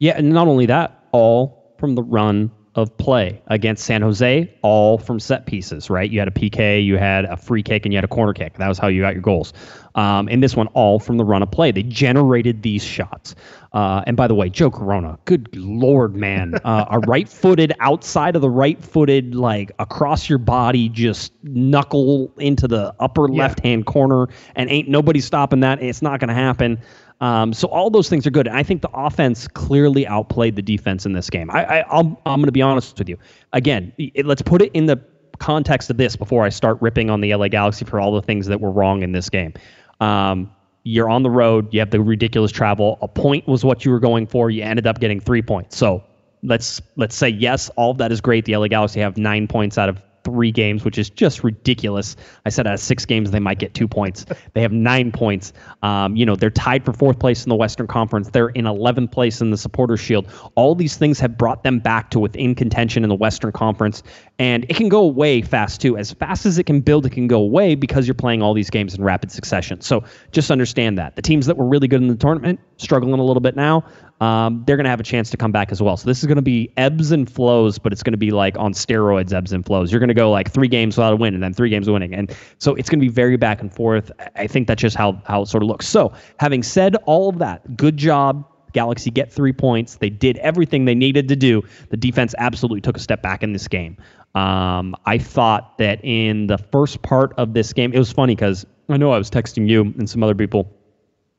[0.00, 4.98] Yeah, and not only that, all from the run of play against San Jose, all
[4.98, 6.10] from set pieces, right?
[6.10, 8.56] You had a PK, you had a free kick, and you had a corner kick.
[8.58, 9.52] That was how you got your goals.
[9.94, 11.72] Um, and this one, all from the run of play.
[11.72, 13.34] They generated these shots.
[13.72, 18.42] Uh, and by the way, Joe Corona, good lord, man, uh, a right-footed outside of
[18.42, 23.42] the right-footed, like across your body, just knuckle into the upper yeah.
[23.42, 25.82] left-hand corner, and ain't nobody stopping that.
[25.82, 26.80] It's not going to happen.
[27.20, 28.46] Um, so all those things are good.
[28.46, 31.50] And I think the offense clearly outplayed the defense in this game.
[31.50, 33.18] I, I, am going to be honest with you.
[33.52, 35.02] Again, it, let's put it in the
[35.38, 38.46] context of this before I start ripping on the LA Galaxy for all the things
[38.46, 39.52] that were wrong in this game.
[40.00, 40.50] Um,
[40.84, 41.72] you're on the road.
[41.72, 42.98] You have the ridiculous travel.
[43.02, 44.48] A point was what you were going for.
[44.50, 45.76] You ended up getting three points.
[45.76, 46.02] So
[46.42, 48.44] let's let's say yes, all of that is great.
[48.44, 52.16] The LA Galaxy have nine points out of three games, which is just ridiculous.
[52.44, 54.24] I said out of six games, they might get two points.
[54.54, 55.52] They have nine points.
[55.82, 58.30] Um, you know, they're tied for fourth place in the Western Conference.
[58.30, 60.26] They're in 11th place in the Supporters Shield.
[60.54, 64.02] All these things have brought them back to within contention in the Western Conference.
[64.38, 65.96] And it can go away fast, too.
[65.96, 68.70] As fast as it can build, it can go away because you're playing all these
[68.70, 69.80] games in rapid succession.
[69.80, 71.14] So just understand that.
[71.14, 73.84] The teams that were really good in the tournament, struggling a little bit now
[74.20, 75.96] um, they're going to have a chance to come back as well.
[75.96, 78.58] So this is going to be ebbs and flows, but it's going to be like
[78.58, 79.92] on steroids, ebbs and flows.
[79.92, 82.14] You're going to go like three games without a win and then three games winning.
[82.14, 84.10] And so it's going to be very back and forth.
[84.34, 85.86] I think that's just how, how it sort of looks.
[85.86, 88.44] So having said all of that, good job.
[88.72, 89.96] Galaxy get three points.
[89.96, 91.62] They did everything they needed to do.
[91.88, 93.96] The defense absolutely took a step back in this game.
[94.34, 98.66] Um, I thought that in the first part of this game, it was funny because
[98.88, 100.77] I know I was texting you and some other people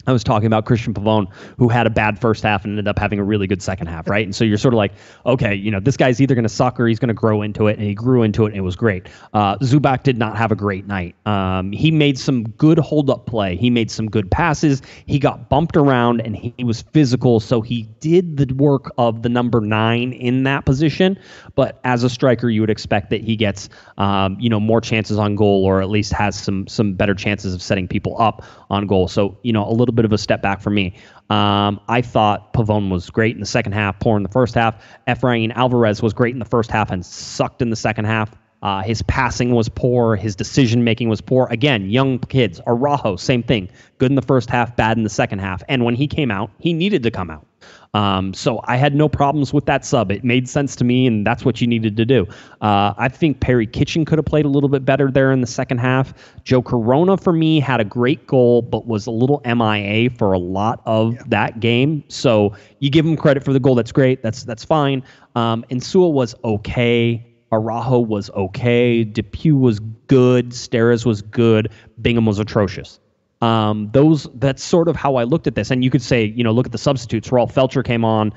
[0.10, 2.98] I was talking about Cristian Pavón, who had a bad first half and ended up
[2.98, 4.26] having a really good second half, right?
[4.26, 4.93] And so you're sort of like,
[5.26, 7.67] okay, you know, this guy's either going to suck or he's going to grow into
[7.67, 9.08] it, and he grew into it, and it was great.
[9.34, 11.15] Uh, Zubak did not have a great night.
[11.28, 13.56] Um, he made some good hold up play.
[13.56, 14.82] He made some good passes.
[15.06, 19.30] He got bumped around, and he was physical, so he did the work of the
[19.30, 21.19] number nine in that position.
[21.56, 25.17] But as a striker, you would expect that he gets, um, you know, more chances
[25.17, 28.88] on goal, or at least has some some better chances of setting people up on
[28.88, 29.08] goal.
[29.08, 30.95] So you know, a little bit of a step back for me.
[31.29, 34.83] Um, I thought Pavón was great in the second half, poor in the first half.
[35.07, 38.35] Efrain Alvarez was great in the first half and sucked in the second half.
[38.62, 40.15] Uh, his passing was poor.
[40.15, 41.47] His decision making was poor.
[41.49, 42.59] Again, young kids.
[42.67, 43.69] Araujo, same thing.
[43.99, 45.63] Good in the first half, bad in the second half.
[45.69, 47.45] And when he came out, he needed to come out.
[47.93, 50.12] Um, so I had no problems with that sub.
[50.12, 52.28] It made sense to me, and that's what you needed to do.
[52.62, 55.47] Uh, I think Perry Kitchen could have played a little bit better there in the
[55.47, 56.13] second half.
[56.43, 60.39] Joe Corona, for me, had a great goal, but was a little MIA for a
[60.39, 61.23] lot of yeah.
[61.28, 62.04] that game.
[62.10, 63.75] So you give him credit for the goal.
[63.75, 64.21] That's great.
[64.21, 65.04] That's that's fine.
[65.36, 67.25] Um, and Sewell was okay.
[67.52, 69.04] Araujo was okay.
[69.04, 70.49] DePuy was good.
[70.52, 71.71] Steres was good.
[72.02, 72.99] Bingham was atrocious.
[73.41, 75.71] Um, those that's sort of how I looked at this.
[75.71, 77.32] And you could say, you know, look at the substitutes.
[77.32, 78.34] Rolf Feltscher came on.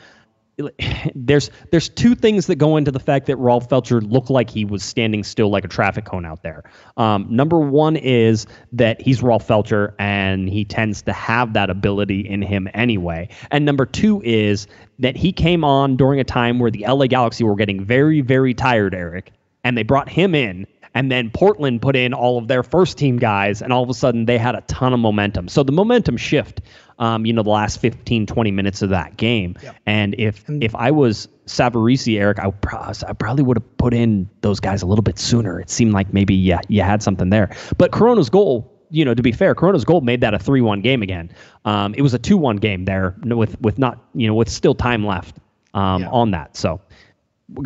[1.14, 4.64] There's there's two things that go into the fact that Rolf Feltscher looked like he
[4.64, 6.62] was standing still like a traffic cone out there.
[6.96, 12.20] Um, number one is that he's Rolf Feltscher and he tends to have that ability
[12.20, 13.28] in him anyway.
[13.50, 14.66] And number two is
[14.98, 18.54] that he came on during a time where the LA Galaxy were getting very very
[18.54, 19.32] tired, Eric,
[19.64, 23.18] and they brought him in and then Portland put in all of their first team
[23.18, 25.48] guys, and all of a sudden they had a ton of momentum.
[25.48, 26.60] So the momentum shift,
[26.98, 29.56] um, you know, the last 15, 20 minutes of that game.
[29.62, 29.76] Yep.
[29.86, 34.28] And if if I was Savarese, Eric, I, pro- I probably would have put in
[34.42, 35.60] those guys a little bit sooner.
[35.60, 37.54] It seemed like maybe yeah, you had something there.
[37.78, 41.02] But Corona's goal you know, to be fair, Corona's goal made that a three-one game
[41.02, 41.30] again.
[41.64, 45.06] Um, it was a two-one game there with with not you know with still time
[45.06, 45.38] left
[45.72, 46.10] um, yeah.
[46.10, 46.56] on that.
[46.58, 46.78] So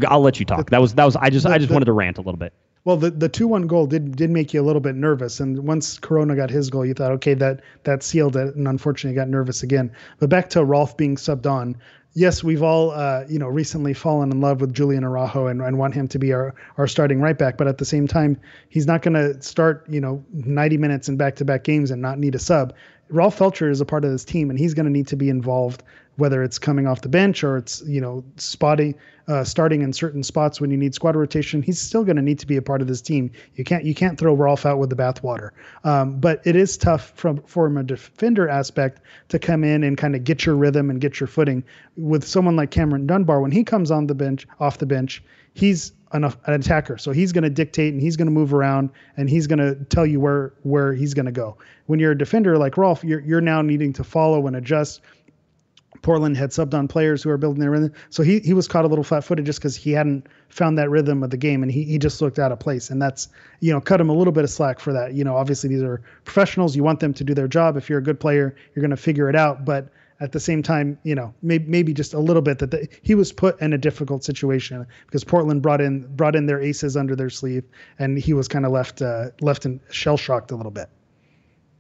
[0.07, 0.71] I'll let you talk.
[0.71, 2.39] That was that was I just the, I just the, wanted to rant a little
[2.39, 2.53] bit.
[2.87, 5.67] Well, the the two one goal did did make you a little bit nervous, and
[5.67, 9.29] once Corona got his goal, you thought, okay, that that sealed it, and unfortunately got
[9.29, 9.91] nervous again.
[10.21, 11.77] But back to Rolf being subbed on.
[12.15, 15.79] Yes, we've all uh, you know recently fallen in love with Julian Araujo and, and
[15.79, 18.87] want him to be our, our starting right back, but at the same time, he's
[18.87, 22.21] not going to start you know 90 minutes in back to back games and not
[22.21, 22.73] need a sub.
[23.09, 25.29] Rolf Feltscher is a part of this team, and he's going to need to be
[25.29, 25.83] involved
[26.17, 28.95] whether it's coming off the bench or it's you know spotting
[29.29, 32.39] uh, starting in certain spots when you need squad rotation he's still going to need
[32.39, 33.31] to be a part of this team.
[33.55, 35.51] You can't you can't throw Rolf out with the bathwater.
[35.85, 40.15] Um, but it is tough from from a defender aspect to come in and kind
[40.15, 41.65] of get your rhythm and get your footing
[41.97, 43.41] with someone like Cameron Dunbar.
[43.41, 45.23] When he comes on the bench off the bench
[45.57, 46.99] he's an, an attacker.
[46.99, 49.75] So he's going to dictate and he's going to move around and he's going to
[49.87, 51.57] tell you where where he's going to go.
[51.87, 55.01] When you're a defender like Rolf you're, you're now needing to follow and adjust
[56.03, 57.93] Portland had subbed on players who are building their rhythm.
[58.11, 60.91] So he, he was caught a little flat footed just because he hadn't found that
[60.91, 62.91] rhythm of the game and he, he just looked out of place.
[62.91, 63.29] And that's,
[63.61, 65.15] you know, cut him a little bit of slack for that.
[65.15, 66.77] You know, obviously these are professionals.
[66.77, 67.77] You want them to do their job.
[67.77, 69.65] If you're a good player, you're going to figure it out.
[69.65, 69.89] But
[70.21, 73.15] at the same time, you know, maybe, maybe just a little bit that the, he
[73.15, 77.15] was put in a difficult situation because Portland brought in brought in their aces under
[77.15, 77.65] their sleeve
[77.99, 80.89] and he was kind of left uh, left in shell shocked a little bit.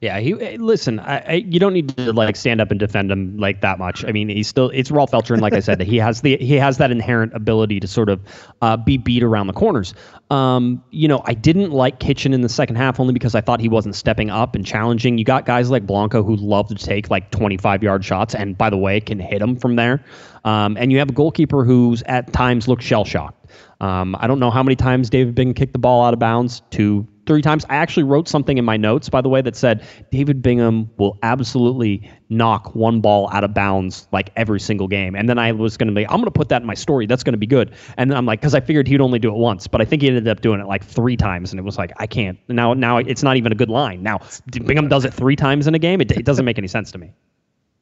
[0.03, 1.01] Yeah, he eh, listen.
[1.01, 4.05] I, I, you don't need to like stand up and defend him like that much.
[4.05, 6.57] I mean, he's still it's Rolf Feltscher, and like I said, he has the he
[6.57, 8.21] has that inherent ability to sort of
[8.61, 9.95] uh, be beat around the corners.
[10.31, 13.59] Um, you know, I didn't like Kitchen in the second half only because I thought
[13.59, 15.17] he wasn't stepping up and challenging.
[15.17, 18.69] You got guys like Blanco who love to take like 25 yard shots, and by
[18.69, 20.05] the way, can hit them from there.
[20.45, 23.51] Um, and you have a goalkeeper who's at times looked shell shocked.
[23.81, 26.61] Um, I don't know how many times David Bing kicked the ball out of bounds.
[26.71, 27.65] Two, three times.
[27.69, 31.19] I actually wrote something in my notes, by the way, that said David Bingham will
[31.23, 35.15] absolutely knock one ball out of bounds like every single game.
[35.15, 37.07] And then I was going to be, I'm going to put that in my story.
[37.07, 37.75] That's going to be good.
[37.97, 40.03] And then I'm like, because I figured he'd only do it once, but I think
[40.03, 42.39] he ended up doing it like three times, and it was like, I can't.
[42.49, 44.03] Now, now it's not even a good line.
[44.03, 46.01] Now Bingham does it three times in a game.
[46.01, 47.13] It, it doesn't make any sense to me.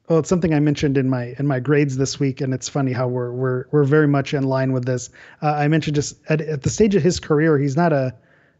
[0.07, 2.91] Well, it's something I mentioned in my in my grades this week, and it's funny
[2.91, 5.09] how we're we're we're very much in line with this.
[5.41, 8.13] Uh, I mentioned just at, at the stage of his career, he's not a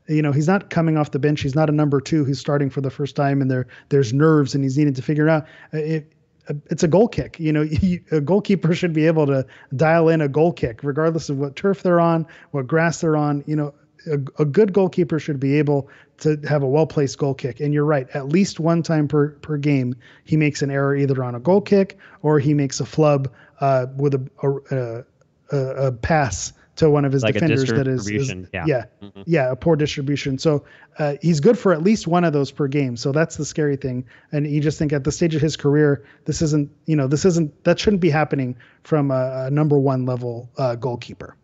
[0.07, 1.41] you know he's not coming off the bench.
[1.41, 4.55] He's not a number two who's starting for the first time and there there's nerves
[4.55, 6.13] and he's needing to figure out uh, it,
[6.49, 7.39] uh, it's a goal kick.
[7.39, 7.65] You know
[8.11, 11.83] a goalkeeper should be able to dial in a goal kick regardless of what turf
[11.83, 13.43] they're on what grass they're on.
[13.47, 13.73] You know
[14.07, 17.59] a, a good goalkeeper should be able to have a well placed goal kick.
[17.59, 21.23] And you're right at least one time per per game he makes an error either
[21.23, 25.91] on a goal kick or he makes a flub uh, with a, a, a, a
[25.91, 29.21] pass to one of his like defenders that is, is yeah yeah, mm-hmm.
[29.25, 30.37] yeah, a poor distribution.
[30.37, 30.63] So
[30.99, 32.97] uh, he's good for at least one of those per game.
[32.97, 34.05] So that's the scary thing.
[34.31, 37.25] And you just think at the stage of his career, this isn't you know this
[37.25, 41.35] isn't that shouldn't be happening from a, a number one level uh, goalkeeper.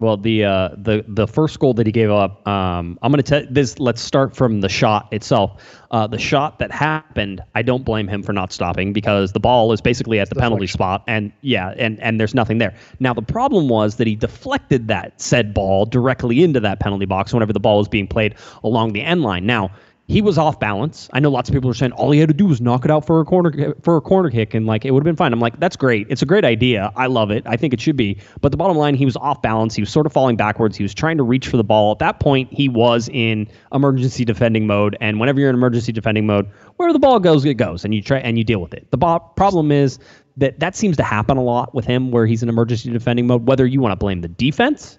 [0.00, 3.28] Well, the uh, the the first goal that he gave up, um, I'm going to
[3.28, 3.78] tell this.
[3.78, 5.62] Let's start from the shot itself.
[5.90, 9.72] Uh, the shot that happened, I don't blame him for not stopping because the ball
[9.72, 12.74] is basically at the penalty spot, and yeah, and and there's nothing there.
[12.98, 17.34] Now the problem was that he deflected that said ball directly into that penalty box
[17.34, 18.34] whenever the ball was being played
[18.64, 19.44] along the end line.
[19.44, 19.70] Now
[20.10, 21.08] he was off balance.
[21.12, 22.90] I know lots of people are saying all he had to do was knock it
[22.90, 25.32] out for a corner for a corner kick and like it would have been fine.
[25.32, 26.08] I'm like, that's great.
[26.10, 26.90] It's a great idea.
[26.96, 27.44] I love it.
[27.46, 28.18] I think it should be.
[28.40, 29.72] But the bottom line, he was off balance.
[29.76, 30.76] He was sort of falling backwards.
[30.76, 31.92] He was trying to reach for the ball.
[31.92, 34.96] At that point, he was in emergency defending mode.
[35.00, 38.02] And whenever you're in emergency defending mode, where the ball goes, it goes, and you
[38.02, 38.90] try and you deal with it.
[38.90, 40.00] The bo- problem is
[40.38, 43.46] that that seems to happen a lot with him, where he's in emergency defending mode.
[43.46, 44.98] Whether you want to blame the defense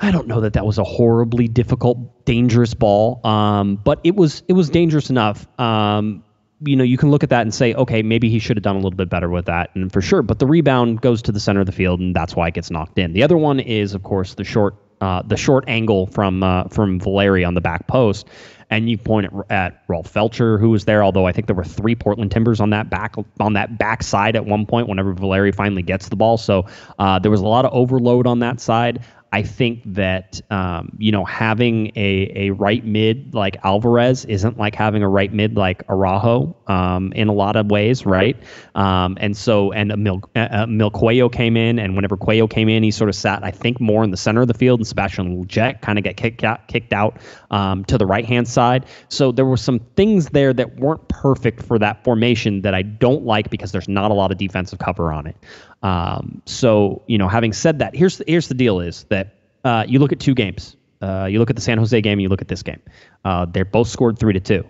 [0.00, 4.42] I don't know that that was a horribly difficult, dangerous ball, um, but it was
[4.48, 5.46] it was dangerous enough.
[5.58, 6.22] Um,
[6.60, 8.76] you know, you can look at that and say, okay, maybe he should have done
[8.76, 10.22] a little bit better with that, and for sure.
[10.22, 12.70] But the rebound goes to the center of the field, and that's why it gets
[12.70, 13.12] knocked in.
[13.12, 17.00] The other one is, of course, the short uh, the short angle from uh, from
[17.00, 18.26] Valeri on the back post,
[18.70, 21.04] and you point at, at Rolf Feltscher, who was there.
[21.04, 24.34] Although I think there were three Portland Timbers on that back on that back side
[24.34, 24.88] at one point.
[24.88, 26.66] Whenever Valeri finally gets the ball, so
[26.98, 29.04] uh, there was a lot of overload on that side.
[29.30, 34.74] I think that um, you know having a, a right mid like Alvarez isn't like
[34.74, 38.36] having a right mid like Araujo um, in a lot of ways, right?
[38.74, 40.90] Um, and so and Mil, uh, Mil
[41.28, 44.10] came in, and whenever Cuello came in, he sort of sat I think more in
[44.10, 47.18] the center of the field, and Sebastian Lletget kind of get kicked out kicked out
[47.50, 48.86] um, to the right hand side.
[49.08, 53.24] So there were some things there that weren't perfect for that formation that I don't
[53.24, 55.36] like because there's not a lot of defensive cover on it.
[55.82, 59.84] Um, so you know, having said that, here's the, here's the deal: is that uh,
[59.86, 60.76] you look at two games.
[61.00, 62.18] Uh, you look at the San Jose game.
[62.18, 62.80] You look at this game.
[63.24, 64.64] Uh, they're both scored three to two.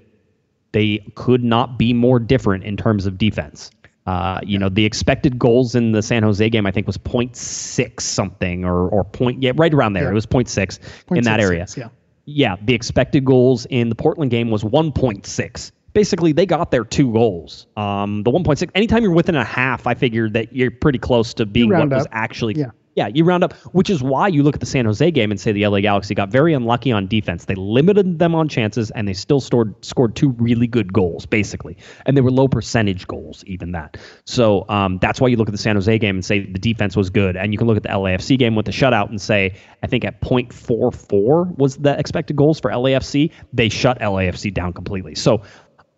[0.72, 3.70] They could not be more different in terms of defense.
[4.06, 8.00] Uh, you know, the expected goals in the San Jose game, I think, was 0.6
[8.00, 10.04] something or or point, yeah, right around there.
[10.04, 10.10] Yeah.
[10.10, 10.78] It was 0.6
[11.16, 11.66] in that area.
[11.76, 11.88] yeah.
[12.24, 12.56] Yeah.
[12.62, 17.66] The expected goals in the Portland game was 1.6 basically they got their two goals.
[17.76, 18.70] Um, the 1.6.
[18.76, 22.06] Anytime you're within a half, I figured that you're pretty close to being what was
[22.12, 22.54] actually.
[22.54, 22.70] Yeah.
[22.94, 25.38] Yeah, you round up, which is why you look at the San Jose game and
[25.38, 27.44] say the LA Galaxy got very unlucky on defense.
[27.44, 31.76] They limited them on chances, and they still scored scored two really good goals, basically,
[32.06, 33.98] and they were low percentage goals, even that.
[34.24, 36.96] So um, that's why you look at the San Jose game and say the defense
[36.96, 39.54] was good, and you can look at the LAFC game with the shutout and say
[39.84, 43.30] I think at .44 was the expected goals for LAFC.
[43.52, 45.14] They shut LAFC down completely.
[45.14, 45.42] So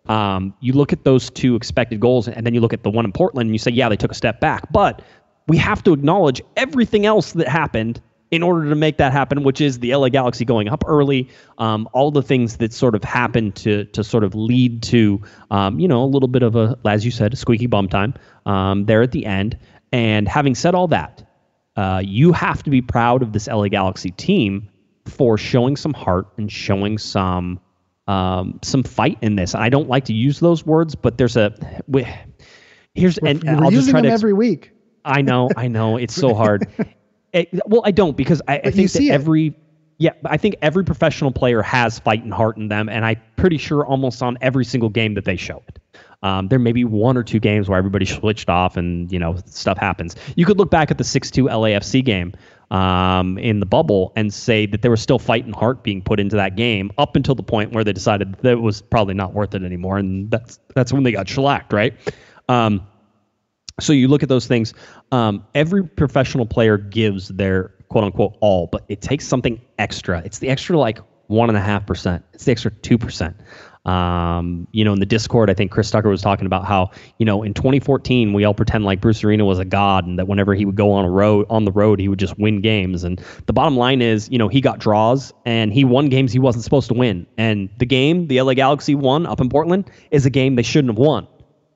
[0.07, 3.05] um, you look at those two expected goals, and then you look at the one
[3.05, 4.71] in Portland, and you say, yeah, they took a step back.
[4.71, 5.01] But
[5.47, 9.59] we have to acknowledge everything else that happened in order to make that happen, which
[9.59, 13.55] is the LA Galaxy going up early, um, all the things that sort of happened
[13.57, 17.03] to to sort of lead to, um, you know, a little bit of a, as
[17.03, 18.13] you said, a squeaky bum time
[18.45, 19.57] um, there at the end.
[19.91, 21.27] And having said all that,
[21.75, 24.69] uh, you have to be proud of this LA Galaxy team
[25.05, 27.59] for showing some heart and showing some
[28.07, 29.55] um, some fight in this.
[29.55, 31.53] I don't like to use those words, but there's a
[31.87, 32.07] we,
[32.93, 34.71] here's we're, and, we're I'll just try to every week.
[35.03, 36.67] I know, I know, it's so hard.
[37.33, 39.55] it, well, I don't because I, I think that every
[39.97, 43.57] yeah, I think every professional player has fight and heart in them, and I'm pretty
[43.57, 45.79] sure almost on every single game that they show it.
[46.23, 49.37] Um, there may be one or two games where everybody switched off and you know
[49.45, 50.15] stuff happens.
[50.35, 52.33] You could look back at the six-two LAFC game
[52.71, 56.19] um, in the bubble and say that there was still fight and heart being put
[56.19, 59.33] into that game up until the point where they decided that it was probably not
[59.33, 61.93] worth it anymore, and that's that's when they got shellacked, right?
[62.49, 62.87] Um,
[63.79, 64.73] so you look at those things.
[65.11, 70.21] Um, every professional player gives their quote unquote all, but it takes something extra.
[70.23, 72.23] It's the extra like one and a half percent.
[72.33, 73.35] It's the extra two percent.
[73.85, 77.25] Um, you know, in the Discord, I think Chris Tucker was talking about how, you
[77.25, 80.53] know, in 2014 we all pretend like Bruce Arena was a god and that whenever
[80.53, 83.03] he would go on a road on the road he would just win games.
[83.03, 86.39] And the bottom line is, you know, he got draws and he won games he
[86.39, 87.25] wasn't supposed to win.
[87.37, 90.91] And the game the LA Galaxy won up in Portland is a game they shouldn't
[90.91, 91.27] have won.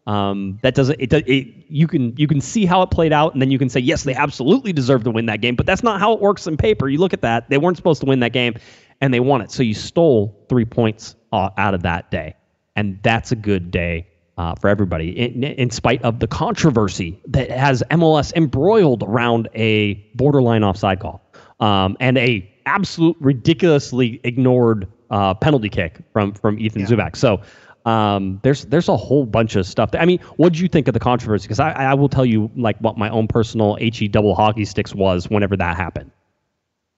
[0.08, 3.41] Um, that doesn't it, it you can you can see how it played out and
[3.41, 5.99] then you can say yes they absolutely deserve to win that game but that's not
[5.99, 8.32] how it works in paper you look at that they weren't supposed to win that
[8.32, 8.53] game
[9.02, 12.36] and they won it so you stole three points uh, out of that day
[12.76, 17.50] and that's a good day uh, for everybody in, in spite of the controversy that
[17.50, 21.22] has MLS embroiled around a borderline offside call
[21.60, 26.88] um, and a absolute ridiculously ignored uh, penalty kick from from Ethan yeah.
[26.88, 27.41] Zubak so
[27.86, 29.91] um, there's there's a whole bunch of stuff.
[29.91, 31.43] That, I mean, what did you think of the controversy?
[31.43, 34.93] Because I, I will tell you like what my own personal he double hockey sticks
[34.93, 36.12] was whenever that happened.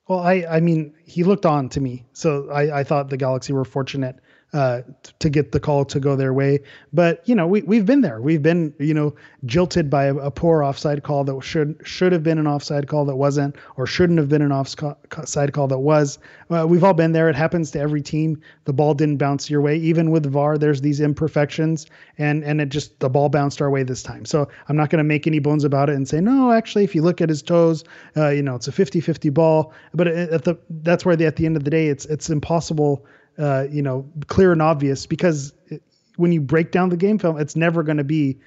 [0.07, 3.53] Well, I I mean, he looked on to me, so I I thought the Galaxy
[3.53, 4.19] were fortunate
[4.53, 4.81] uh,
[5.19, 6.59] to get the call to go their way.
[6.93, 8.21] But you know, we we've been there.
[8.21, 9.13] We've been you know
[9.45, 13.03] jilted by a, a, poor offside call that should should have been an offside call
[13.05, 16.17] that wasn't, or shouldn't have been an offside call that was.
[16.49, 17.29] Uh, we've all been there.
[17.29, 18.41] It happens to every team.
[18.63, 19.75] The ball didn't bounce your way.
[19.77, 21.85] Even with VAR, there's these imperfections,
[22.17, 24.23] and and it just the ball bounced our way this time.
[24.23, 26.53] So I'm not going to make any bones about it and say no.
[26.53, 27.83] Actually, if you look at his toes,
[28.15, 29.73] uh, you know it's a 50-50 ball.
[29.93, 33.05] But at the that's where the, at the end of the day, it's it's impossible
[33.37, 35.81] uh, you know, clear and obvious because it,
[36.15, 38.37] when you break down the game film, it's never going to be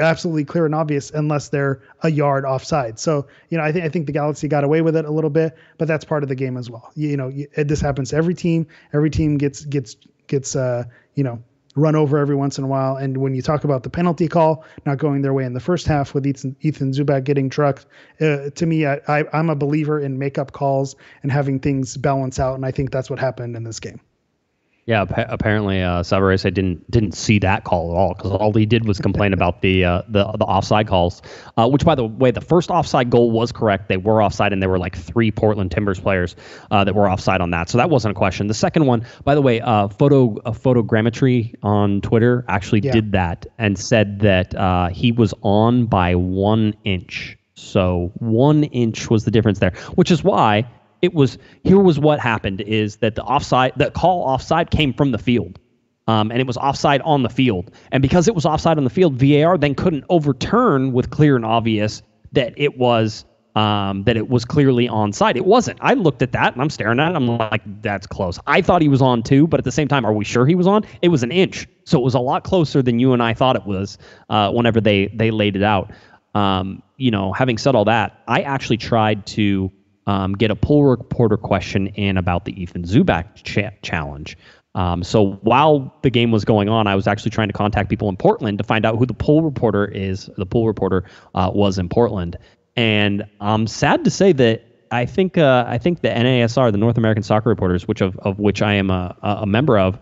[0.00, 2.98] absolutely clear and obvious unless they're a yard offside.
[2.98, 5.30] So, you know, I think I think the Galaxy got away with it a little
[5.30, 6.90] bit, but that's part of the game as well.
[6.94, 8.66] You, you know, it, this happens to every team.
[8.92, 9.96] Every team gets gets
[10.28, 11.42] gets uh, you know,
[11.74, 12.96] run over every once in a while.
[12.96, 15.86] And when you talk about the penalty call not going their way in the first
[15.86, 17.86] half with Ethan, Ethan Zubak getting trucked,
[18.20, 22.38] uh, to me, I, I, I'm a believer in makeup calls and having things balance
[22.38, 22.54] out.
[22.54, 24.00] And I think that's what happened in this game.
[24.84, 28.84] Yeah, apparently uh, Savarese didn't didn't see that call at all because all he did
[28.84, 31.22] was complain about the uh, the the offside calls.
[31.56, 33.88] Uh, which, by the way, the first offside goal was correct.
[33.88, 36.34] They were offside, and there were like three Portland Timbers players
[36.72, 37.68] uh, that were offside on that.
[37.68, 38.48] So that wasn't a question.
[38.48, 42.90] The second one, by the way, uh, photo uh, photogrammetry on Twitter actually yeah.
[42.90, 47.38] did that and said that uh, he was on by one inch.
[47.54, 50.66] So one inch was the difference there, which is why
[51.02, 55.10] it was here was what happened is that the offside the call offside came from
[55.10, 55.58] the field.
[56.08, 57.70] Um, and it was offside on the field.
[57.92, 61.44] And because it was offside on the field, VAR then couldn't overturn with clear and
[61.44, 63.24] obvious that it was
[63.54, 65.36] um, that it was clearly onside.
[65.36, 65.78] It wasn't.
[65.82, 67.16] I looked at that and I'm staring at it.
[67.16, 68.38] I'm like, that's close.
[68.46, 70.54] I thought he was on too, but at the same time, are we sure he
[70.54, 70.84] was on?
[71.02, 73.56] It was an inch, so it was a lot closer than you and I thought
[73.56, 73.98] it was.
[74.30, 75.92] Uh, whenever they they laid it out,
[76.34, 77.32] um, you know.
[77.32, 79.70] Having said all that, I actually tried to
[80.06, 84.36] um, get a pool reporter question in about the Ethan Zubak cha- challenge.
[84.74, 88.08] Um, so while the game was going on, I was actually trying to contact people
[88.08, 90.30] in Portland to find out who the pool reporter is.
[90.36, 92.38] The pool reporter uh, was in Portland,
[92.74, 96.96] and I'm sad to say that I think uh, I think the NASR, the North
[96.96, 99.98] American Soccer Reporters, which of, of which I am a, a member of,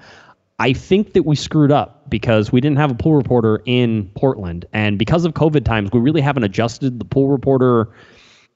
[0.61, 4.67] I think that we screwed up because we didn't have a pool reporter in Portland,
[4.73, 7.89] and because of COVID times, we really haven't adjusted the pool reporter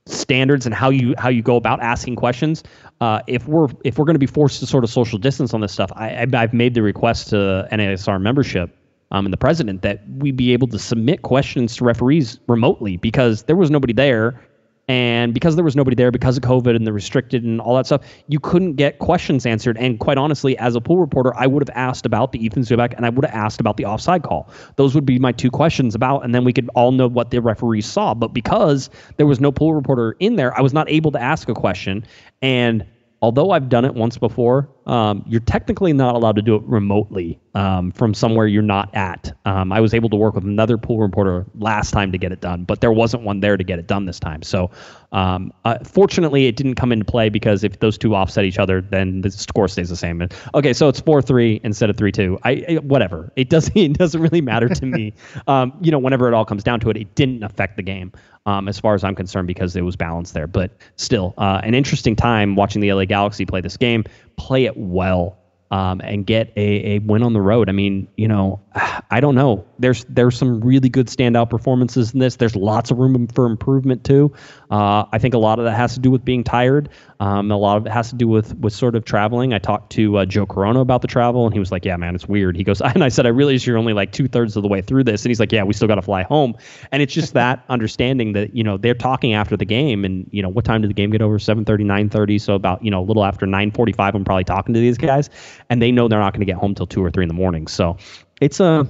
[0.06, 2.62] standards and how you how you go about asking questions.
[3.00, 5.60] Uh, if we're if we're going to be forced to sort of social distance on
[5.60, 8.76] this stuff, I, I, have made the request to NASR membership
[9.10, 13.44] um, and the president that we be able to submit questions to referees remotely because
[13.44, 14.40] there was nobody there
[14.88, 17.86] and because there was nobody there because of COVID and the restricted and all that
[17.86, 19.78] stuff, you couldn't get questions answered.
[19.78, 22.92] And quite honestly, as a pool reporter, I would have asked about the Ethan Zubak
[22.94, 24.50] and I would have asked about the offside call.
[24.76, 27.40] Those would be my two questions about, and then we could all know what the
[27.40, 28.12] referees saw.
[28.12, 31.48] But because there was no pool reporter in there, I was not able to ask
[31.48, 32.04] a question.
[32.42, 32.84] And
[33.24, 37.40] although I've done it once before, um, you're technically not allowed to do it remotely
[37.54, 39.34] um, from somewhere you're not at.
[39.46, 42.42] Um, I was able to work with another pool reporter last time to get it
[42.42, 44.42] done, but there wasn't one there to get it done this time.
[44.42, 44.70] So,
[45.12, 48.82] um, uh, fortunately, it didn't come into play because if those two offset each other,
[48.82, 50.28] then the score stays the same.
[50.54, 52.38] Okay, so it's four three instead of three two.
[52.44, 53.32] I, I whatever.
[53.36, 55.14] It doesn't it doesn't really matter to me.
[55.46, 58.12] Um, you know, whenever it all comes down to it, it didn't affect the game
[58.46, 60.46] um, as far as I'm concerned, because it was balanced there.
[60.46, 64.04] But still, uh, an interesting time watching the LA Galaxy play this game,
[64.36, 65.36] play it well,
[65.70, 67.68] um, and get a, a win on the road.
[67.68, 69.64] I mean, you know, I don't know.
[69.78, 72.36] There's there's some really good standout performances in this.
[72.36, 74.32] There's lots of room for improvement too.
[74.70, 76.88] Uh, I think a lot of that has to do with being tired.
[77.20, 79.54] Um, a lot of it has to do with with sort of traveling.
[79.54, 82.16] I talked to uh, Joe Corona about the travel, and he was like, "Yeah, man,
[82.16, 84.64] it's weird." He goes, and I said, "I realize you're only like two thirds of
[84.64, 86.54] the way through this," and he's like, "Yeah, we still got to fly home."
[86.90, 90.42] And it's just that understanding that you know they're talking after the game, and you
[90.42, 91.38] know what time did the game get over?
[91.38, 92.40] 7:30, 9:30.
[92.40, 95.30] So about you know a little after 9:45, I'm probably talking to these guys,
[95.70, 97.34] and they know they're not going to get home till two or three in the
[97.34, 97.68] morning.
[97.68, 97.96] So
[98.44, 98.86] it's a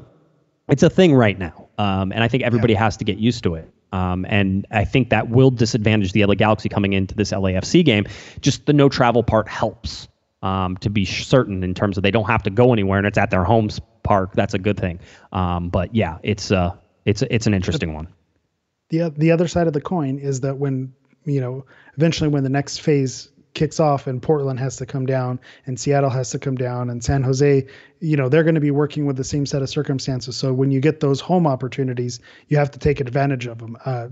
[0.68, 2.80] it's a thing right now, um, and I think everybody yeah.
[2.80, 3.70] has to get used to it.
[3.92, 8.07] Um, and I think that will disadvantage the LA Galaxy coming into this LAFC game.
[8.40, 10.09] Just the no travel part helps
[10.42, 13.16] um, to be certain in terms of they don't have to go anywhere and it's
[13.16, 13.70] at their home
[14.02, 14.32] park.
[14.34, 14.98] That's a good thing.
[15.32, 16.74] Um, but yeah, it's uh,
[17.05, 18.09] it's it's an interesting one.
[18.88, 20.92] The the other side of the coin is that when
[21.24, 21.64] you know
[21.96, 26.11] eventually when the next phase kicks off and Portland has to come down and Seattle
[26.11, 27.66] has to come down and San Jose,
[28.00, 30.36] you know, they're going to be working with the same set of circumstances.
[30.36, 33.76] So when you get those home opportunities, you have to take advantage of them.
[33.84, 34.09] Uh,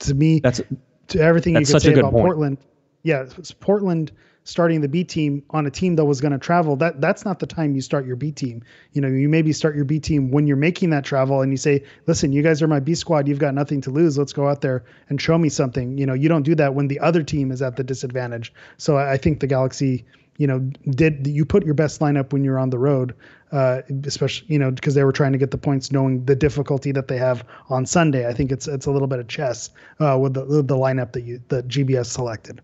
[0.00, 0.60] to me, that's
[1.08, 2.24] to everything you can say about point.
[2.24, 2.58] Portland.
[3.02, 3.26] Yeah,
[3.60, 4.12] Portland
[4.44, 7.38] starting the B team on a team that was going to travel, that that's not
[7.38, 8.62] the time you start your B team.
[8.92, 11.56] You know, you maybe start your B team when you're making that travel and you
[11.56, 13.28] say, "Listen, you guys are my B squad.
[13.28, 14.18] You've got nothing to lose.
[14.18, 16.88] Let's go out there and show me something." You know, you don't do that when
[16.88, 18.52] the other team is at the disadvantage.
[18.78, 20.04] So I, I think the Galaxy,
[20.38, 20.58] you know,
[20.90, 23.14] did you put your best lineup when you're on the road,
[23.52, 26.92] uh, especially you know because they were trying to get the points, knowing the difficulty
[26.92, 28.26] that they have on Sunday.
[28.26, 29.70] I think it's it's a little bit of chess
[30.00, 32.62] uh, with the the lineup that you that GBS selected.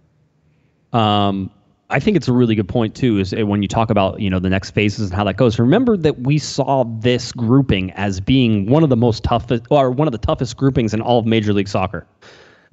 [0.92, 1.50] Um,
[1.88, 3.18] I think it's a really good point too.
[3.18, 5.58] Is when you talk about you know the next phases and how that goes.
[5.58, 10.08] Remember that we saw this grouping as being one of the most toughest, or one
[10.08, 12.06] of the toughest groupings in all of Major League Soccer.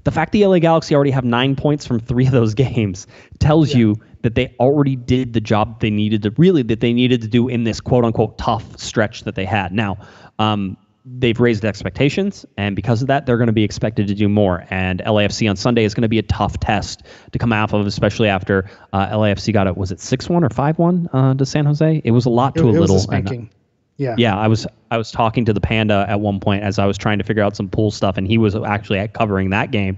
[0.03, 3.07] The fact the LA Galaxy already have nine points from three of those games
[3.39, 3.77] tells yeah.
[3.77, 7.27] you that they already did the job they needed to really that they needed to
[7.27, 9.71] do in this quote unquote tough stretch that they had.
[9.71, 9.97] Now,
[10.39, 10.75] um,
[11.05, 14.65] they've raised expectations, and because of that, they're going to be expected to do more.
[14.69, 17.85] And LAFC on Sunday is going to be a tough test to come off of,
[17.85, 19.77] especially after uh, LAFC got it.
[19.77, 22.01] Was it six one or five one uh, to San Jose?
[22.03, 22.95] It was a lot to it, a little.
[22.95, 23.49] Was a spanking.
[23.97, 24.15] Yeah.
[24.17, 26.97] Yeah, I was I was talking to the Panda at one point as I was
[26.97, 29.97] trying to figure out some pool stuff, and he was actually covering that game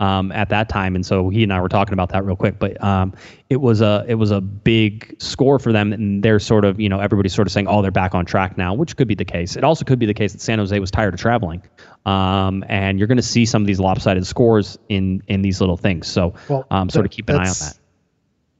[0.00, 2.58] um, at that time, and so he and I were talking about that real quick.
[2.58, 3.12] But um,
[3.50, 6.88] it was a it was a big score for them, and they're sort of you
[6.88, 9.24] know everybody's sort of saying oh they're back on track now, which could be the
[9.24, 9.56] case.
[9.56, 11.62] It also could be the case that San Jose was tired of traveling,
[12.06, 15.76] um, and you're going to see some of these lopsided scores in in these little
[15.76, 16.06] things.
[16.06, 17.78] So well, um, sort that, of keep an eye on that.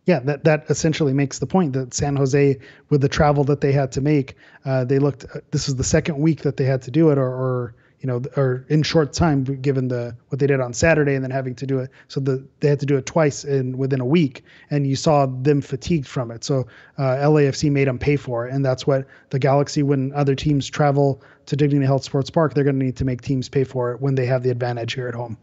[0.07, 2.59] Yeah, that that essentially makes the point that San Jose,
[2.91, 5.25] with the travel that they had to make, uh, they looked.
[5.25, 7.75] Uh, this was the second week that they had to do it, or, or
[8.05, 11.31] you know, or in short time, given the what they did on Saturday and then
[11.31, 11.91] having to do it.
[12.09, 15.25] So the they had to do it twice in within a week, and you saw
[15.25, 16.45] them fatigued from it.
[16.45, 16.67] So
[16.99, 19.83] uh, LAFC made them pay for it, and that's what the Galaxy.
[19.83, 23.23] When other teams travel to Dignity Health Sports Park, they're going to need to make
[23.23, 25.39] teams pay for it when they have the advantage here at home.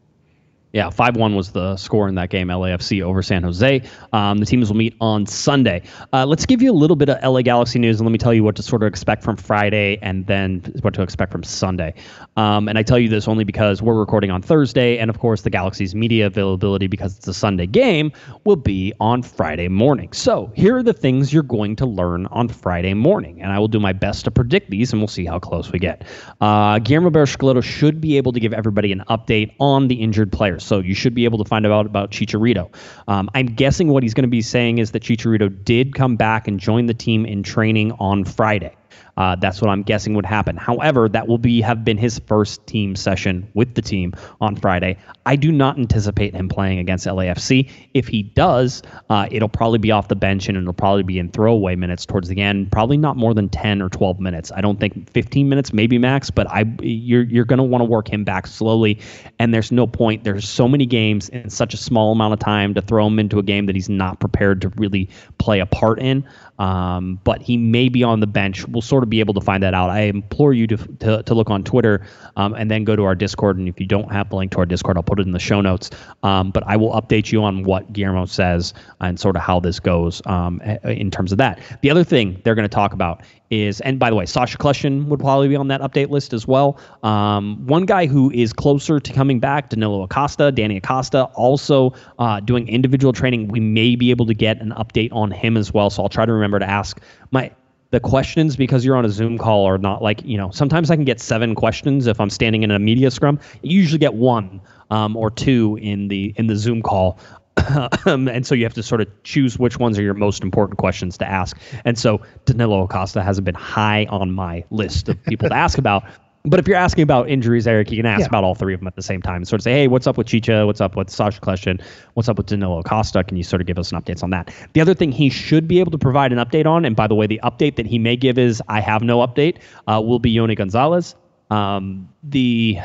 [0.74, 3.82] Yeah, 5 1 was the score in that game, LAFC over San Jose.
[4.14, 5.84] Um, the teams will meet on Sunday.
[6.14, 8.34] Uh, let's give you a little bit of LA Galaxy news and let me tell
[8.34, 11.94] you what to sort of expect from Friday and then what to expect from Sunday.
[12.38, 15.42] Um, and I tell you this only because we're recording on Thursday, and of course,
[15.42, 18.12] the Galaxy's media availability, because it's a Sunday game,
[18.46, 20.14] will be on Friday morning.
[20.14, 23.68] So here are the things you're going to learn on Friday morning, and I will
[23.68, 26.04] do my best to predict these, and we'll see how close we get.
[26.40, 30.61] Uh, Guillermo Barros should be able to give everybody an update on the injured players.
[30.64, 32.74] So you should be able to find out about Chicharito.
[33.08, 36.48] Um, I'm guessing what he's going to be saying is that Chicharito did come back
[36.48, 38.76] and join the team in training on Friday.
[39.18, 40.58] Uh, that's what I'm guessing would happen.
[40.58, 44.98] However, that will be have been his first team session with the team on Friday.
[45.26, 47.70] I do not anticipate him playing against LAFC.
[47.94, 51.30] If he does, uh, it'll probably be off the bench and it'll probably be in
[51.30, 52.72] throwaway minutes towards the end.
[52.72, 54.52] Probably not more than 10 or 12 minutes.
[54.56, 56.30] I don't think 15 minutes, maybe max.
[56.30, 59.00] But I, you're you're going to want to work him back slowly.
[59.40, 60.24] And there's no point.
[60.24, 63.40] There's so many games in such a small amount of time to throw him into
[63.40, 66.28] a game that he's not prepared to really play a part in.
[66.62, 68.68] Um, but he may be on the bench.
[68.68, 69.90] We'll sort of be able to find that out.
[69.90, 72.06] I implore you to to, to look on Twitter
[72.36, 73.58] um, and then go to our Discord.
[73.58, 75.40] And if you don't have the link to our Discord, I'll put it in the
[75.40, 75.90] show notes.
[76.22, 79.80] Um, but I will update you on what Guillermo says and sort of how this
[79.80, 81.60] goes um, in terms of that.
[81.82, 85.06] The other thing they're going to talk about is, and by the way, Sacha Kljestan
[85.08, 86.80] would probably be on that update list as well.
[87.04, 92.40] Um, one guy who is closer to coming back, Danilo Acosta, Danny Acosta, also uh,
[92.40, 93.50] doing individual training.
[93.50, 95.90] We may be able to get an update on him as well.
[95.90, 97.00] So I'll try to remember to ask
[97.32, 97.52] my
[97.92, 100.50] the questions because you're on a Zoom call are not like you know.
[100.52, 103.38] Sometimes I can get seven questions if I'm standing in a media scrum.
[103.62, 107.20] You usually get one um, or two in the in the Zoom call.
[108.06, 110.78] um, and so you have to sort of choose which ones are your most important
[110.78, 111.58] questions to ask.
[111.86, 116.04] And so Danilo Acosta hasn't been high on my list of people to ask about.
[116.44, 118.26] But if you're asking about injuries, Eric, you can ask yeah.
[118.26, 119.46] about all three of them at the same time.
[119.46, 120.66] Sort of say, hey, what's up with Chicha?
[120.66, 121.80] What's up with Sacha Kljestan?
[122.16, 123.24] What's up with Danilo Acosta?
[123.24, 124.52] Can you sort of give us an update on that?
[124.74, 127.14] The other thing he should be able to provide an update on, and by the
[127.14, 129.58] way, the update that he may give is I have no update,
[129.88, 131.16] uh, will be Yony Gonzalez.
[131.52, 132.80] Um, the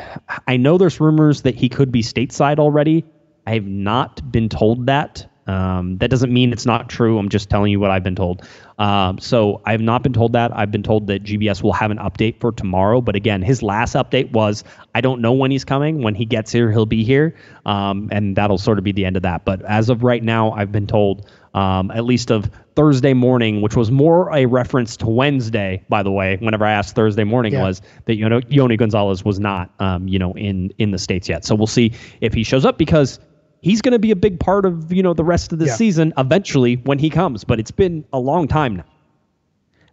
[0.45, 3.05] I know there's rumors that he could be stateside already.
[3.47, 5.25] I have not been told that.
[5.47, 7.17] Um, that doesn't mean it's not true.
[7.17, 8.45] I'm just telling you what I've been told.
[8.77, 10.55] Um, so I have not been told that.
[10.55, 12.99] I've been told that GBS will have an update for tomorrow.
[12.99, 16.03] But again, his last update was I don't know when he's coming.
[16.03, 17.33] When he gets here, he'll be here.
[17.65, 19.45] Um, and that'll sort of be the end of that.
[19.45, 23.75] But as of right now, I've been told um, at least of Thursday morning, which
[23.75, 26.37] was more a reference to Wednesday, by the way.
[26.41, 27.63] Whenever I asked Thursday morning, yeah.
[27.63, 31.27] was that you know Yony Gonzalez was not um, you know in in the states
[31.29, 31.45] yet.
[31.45, 33.19] So we'll see if he shows up because
[33.61, 35.75] he's going to be a big part of you know the rest of the yeah.
[35.75, 37.43] season eventually when he comes.
[37.43, 38.85] But it's been a long time now.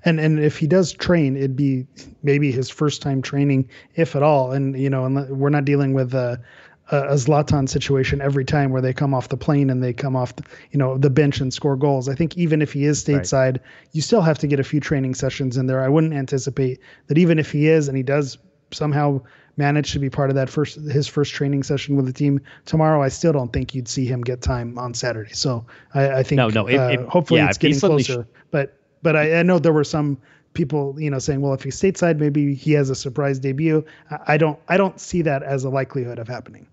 [0.04, 1.86] And and if he does train, it'd be
[2.22, 4.52] maybe his first time training, if at all.
[4.52, 6.40] And you know, and we're not dealing with a,
[6.90, 10.36] a Zlatan situation every time where they come off the plane and they come off,
[10.36, 12.08] the, you know, the bench and score goals.
[12.08, 13.62] I think even if he is stateside, right.
[13.92, 15.82] you still have to get a few training sessions in there.
[15.82, 18.36] I wouldn't anticipate that even if he is and he does
[18.74, 19.20] somehow
[19.56, 23.02] managed to be part of that first his first training session with the team tomorrow,
[23.02, 25.32] I still don't think you'd see him get time on Saturday.
[25.32, 25.64] So
[25.94, 28.24] I, I think no, no, it, uh, it, hopefully yeah, it's getting closer.
[28.24, 30.18] Sh- but but I, I, know there were some
[30.54, 33.84] people you know saying, well, if he's stateside, maybe he has a surprise debut.
[34.10, 36.66] I, I don't I don't see that as a likelihood of happening.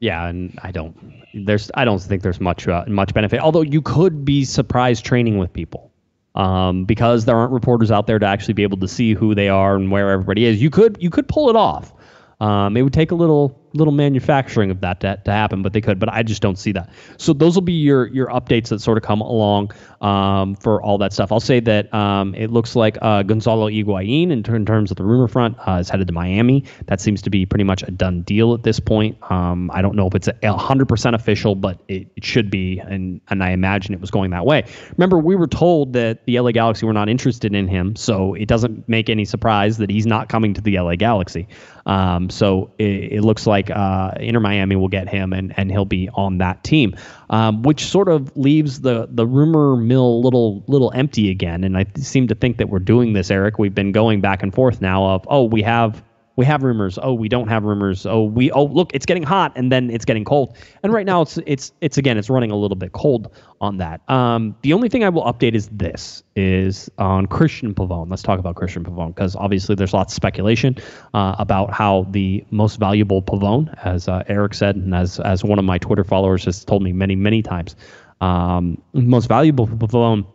[0.00, 0.96] Yeah, and I don't
[1.34, 3.40] there's I don't think there's much uh, much benefit.
[3.40, 5.92] Although you could be surprised training with people
[6.36, 9.48] um, because there aren't reporters out there to actually be able to see who they
[9.48, 10.60] are and where everybody is.
[10.60, 11.92] You could you could pull it off.
[12.40, 15.80] Um, it would take a little little manufacturing of that to, to happen, but they
[15.80, 15.98] could.
[15.98, 16.90] But I just don't see that.
[17.16, 20.98] So those will be your your updates that sort of come along um, for all
[20.98, 21.32] that stuff.
[21.32, 25.04] I'll say that um, it looks like uh, Gonzalo Higuain, in, in, terms of the
[25.04, 26.64] rumor front, uh, is headed to Miami.
[26.86, 29.16] That seems to be pretty much a done deal at this point.
[29.30, 33.20] Um, I don't know if it's hundred percent official, but it, it should be, and
[33.28, 34.64] and I imagine it was going that way.
[34.96, 38.46] Remember, we were told that the LA Galaxy were not interested in him, so it
[38.46, 41.46] doesn't make any surprise that he's not coming to the LA Galaxy.
[41.86, 45.84] Um, so it, it looks like uh, Inter Miami will get him, and and he'll
[45.84, 46.94] be on that team,
[47.30, 51.64] um, which sort of leaves the the rumor mill little little empty again.
[51.64, 53.58] And I seem to think that we're doing this, Eric.
[53.58, 56.02] We've been going back and forth now of oh we have
[56.36, 56.98] we have rumors.
[57.02, 58.04] Oh, we don't have rumors.
[58.06, 60.56] Oh, we oh look, it's getting hot and then it's getting cold.
[60.82, 64.08] And right now it's it's it's again it's running a little bit cold on that.
[64.10, 68.10] Um, the only thing I will update is this is on Cristian Pavón.
[68.10, 70.76] Let's talk about Cristian Pavón because obviously there's lots of speculation
[71.14, 75.58] uh, about how the most valuable Pavón, as uh, Eric said, and as as one
[75.58, 77.74] of my Twitter followers has told me many many times,
[78.20, 80.26] um, most valuable Pavón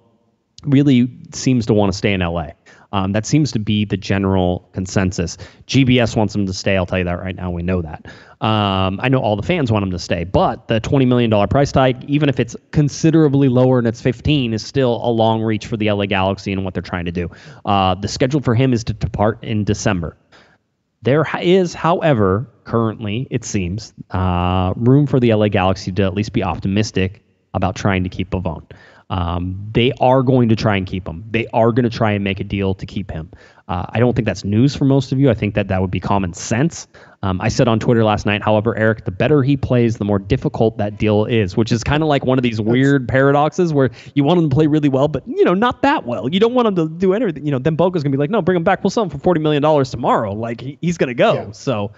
[0.65, 2.49] really seems to want to stay in LA.
[2.93, 5.37] Um, that seems to be the general consensus.
[5.67, 6.75] GBS wants him to stay.
[6.75, 7.49] I'll tell you that right now.
[7.49, 8.05] We know that.
[8.41, 11.71] Um, I know all the fans want him to stay, but the $20 million price
[11.71, 15.77] tag, even if it's considerably lower and it's 15, is still a long reach for
[15.77, 17.29] the LA Galaxy and what they're trying to do.
[17.65, 20.17] Uh, the schedule for him is to depart in December.
[21.03, 26.33] There is, however, currently, it seems, uh, room for the LA Galaxy to at least
[26.33, 27.23] be optimistic
[27.53, 28.63] about trying to keep Pavón.
[29.11, 31.25] Um, they are going to try and keep him.
[31.29, 33.29] They are going to try and make a deal to keep him.
[33.67, 35.29] Uh, I don't think that's news for most of you.
[35.29, 36.87] I think that that would be common sense.
[37.21, 40.17] Um, I said on Twitter last night, however, Eric, the better he plays, the more
[40.17, 43.91] difficult that deal is, which is kind of like one of these weird paradoxes where
[44.15, 46.29] you want him to play really well, but you know, not that well.
[46.29, 47.45] You don't want him to do anything.
[47.45, 48.81] You know, then Boca's gonna be like, no, bring him back.
[48.81, 50.33] We'll sell him for forty million dollars tomorrow.
[50.33, 51.33] Like he, he's gonna go.
[51.33, 51.51] Yeah.
[51.51, 51.91] So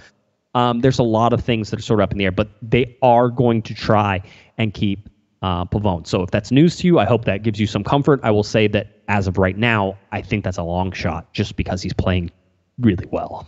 [0.55, 2.49] um, there's a lot of things that are sort of up in the air, but
[2.61, 4.22] they are going to try
[4.57, 5.09] and keep
[5.44, 6.08] uh, Pavón.
[6.08, 8.22] So if that's news to you, I hope that gives you some comfort.
[8.24, 11.58] I will say that as of right now, I think that's a long shot just
[11.58, 12.32] because he's playing
[12.80, 13.48] really well.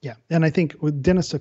[0.00, 1.38] Yeah, and I think with Dennis te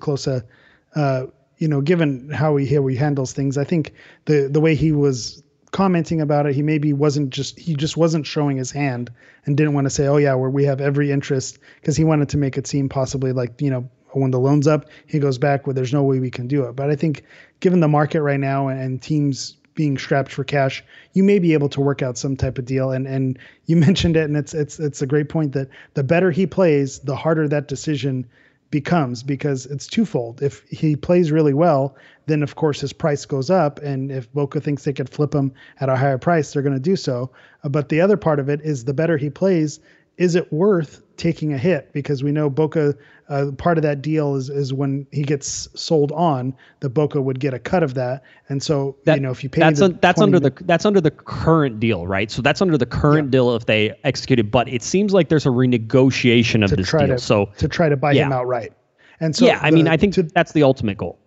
[0.96, 1.26] uh,
[1.58, 3.94] you know, given how he how he handles things, I think
[4.26, 8.26] the the way he was commenting about it, he maybe wasn't just he just wasn't
[8.26, 9.10] showing his hand
[9.46, 12.28] and didn't want to say, oh yeah, where we have every interest because he wanted
[12.30, 15.68] to make it seem possibly like you know when the loan's up, he goes back
[15.68, 16.76] where there's no way we can do it.
[16.76, 17.24] But I think
[17.62, 21.70] given the market right now and teams being strapped for cash, you may be able
[21.70, 22.92] to work out some type of deal.
[22.92, 26.32] And and you mentioned it, and it's it's it's a great point that the better
[26.32, 28.28] he plays, the harder that decision
[28.72, 30.44] becomes because it's twofold.
[30.44, 34.60] If he plays really well, then of course his price goes up, and if Boca
[34.60, 37.32] thinks they could flip him at a higher price, they're going to do so.
[37.64, 39.80] But the other part of it is the better he plays,
[40.20, 41.92] is it worth taking a hit?
[41.94, 42.94] Because we know Boca,
[43.30, 47.40] uh, part of that deal is is when he gets sold on, the Boca would
[47.40, 48.22] get a cut of that.
[48.50, 51.02] And so That- you know if you pay that's the that's under the that's under
[51.02, 52.30] the current deal, right?
[52.30, 54.52] So that's under the current deal if they executed.
[54.52, 57.08] But it seems like there's a renegotiation of this deal.
[57.08, 58.74] to so to try to buy him outright.
[59.22, 61.18] And so yeah, I mean, I think to, that's the ultimate goal.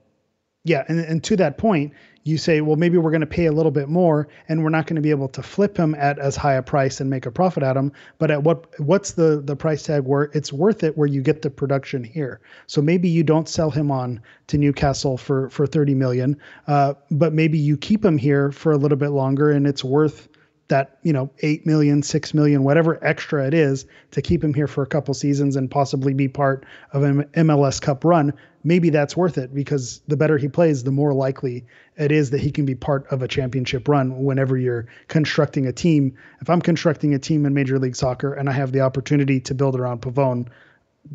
[0.64, 1.93] Yeah, and, and to that point,
[2.24, 4.86] you say, well, maybe we're going to pay a little bit more, and we're not
[4.86, 7.30] going to be able to flip him at as high a price and make a
[7.30, 7.92] profit at him.
[8.18, 11.42] But at what what's the the price tag where it's worth it where you get
[11.42, 12.40] the production here?
[12.66, 17.32] So maybe you don't sell him on to Newcastle for for thirty million, uh, but
[17.32, 20.28] maybe you keep him here for a little bit longer, and it's worth
[20.72, 24.66] that you know eight million, six million, whatever extra it is to keep him here
[24.66, 28.32] for a couple seasons and possibly be part of an MLS Cup run.
[28.64, 31.66] Maybe that's worth it because the better he plays, the more likely
[31.96, 34.24] it is that he can be part of a championship run.
[34.24, 38.48] Whenever you're constructing a team, if I'm constructing a team in Major League Soccer and
[38.48, 40.48] I have the opportunity to build around Pavón,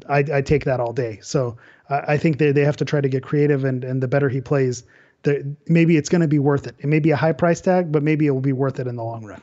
[0.07, 1.17] I, I take that all day.
[1.23, 1.57] So
[1.89, 4.29] I, I think they, they have to try to get creative, and and the better
[4.29, 4.83] he plays,
[5.27, 6.75] the maybe it's going to be worth it.
[6.79, 8.95] It may be a high price tag, but maybe it will be worth it in
[8.95, 9.41] the long run.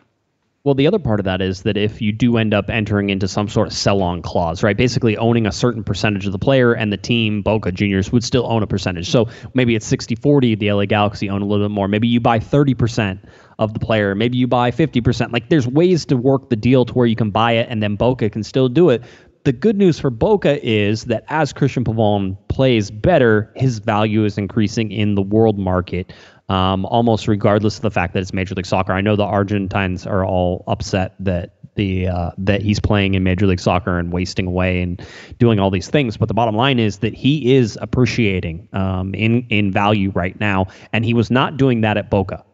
[0.64, 3.28] Well, the other part of that is that if you do end up entering into
[3.28, 6.90] some sort of sell-on clause, right, basically owning a certain percentage of the player and
[6.90, 9.10] the team, Boca Juniors, would still own a percentage.
[9.10, 11.86] So maybe it's 60-40, the LA Galaxy own a little bit more.
[11.86, 13.18] Maybe you buy 30%
[13.58, 14.14] of the player.
[14.14, 15.32] Maybe you buy 50%.
[15.32, 17.96] Like there's ways to work the deal to where you can buy it and then
[17.96, 19.02] Boca can still do it.
[19.44, 24.38] The good news for Boca is that as Cristian Pavón plays better, his value is
[24.38, 26.14] increasing in the world market
[26.48, 28.92] um, almost regardless of the fact that it's Major League Soccer.
[28.92, 33.46] I know the Argentines are all upset that the uh, that he's playing in Major
[33.46, 35.02] League Soccer and wasting away and
[35.38, 36.16] doing all these things.
[36.16, 40.66] But the bottom line is that he is appreciating um, in in value right now,
[40.92, 42.44] and he was not doing that at Boca.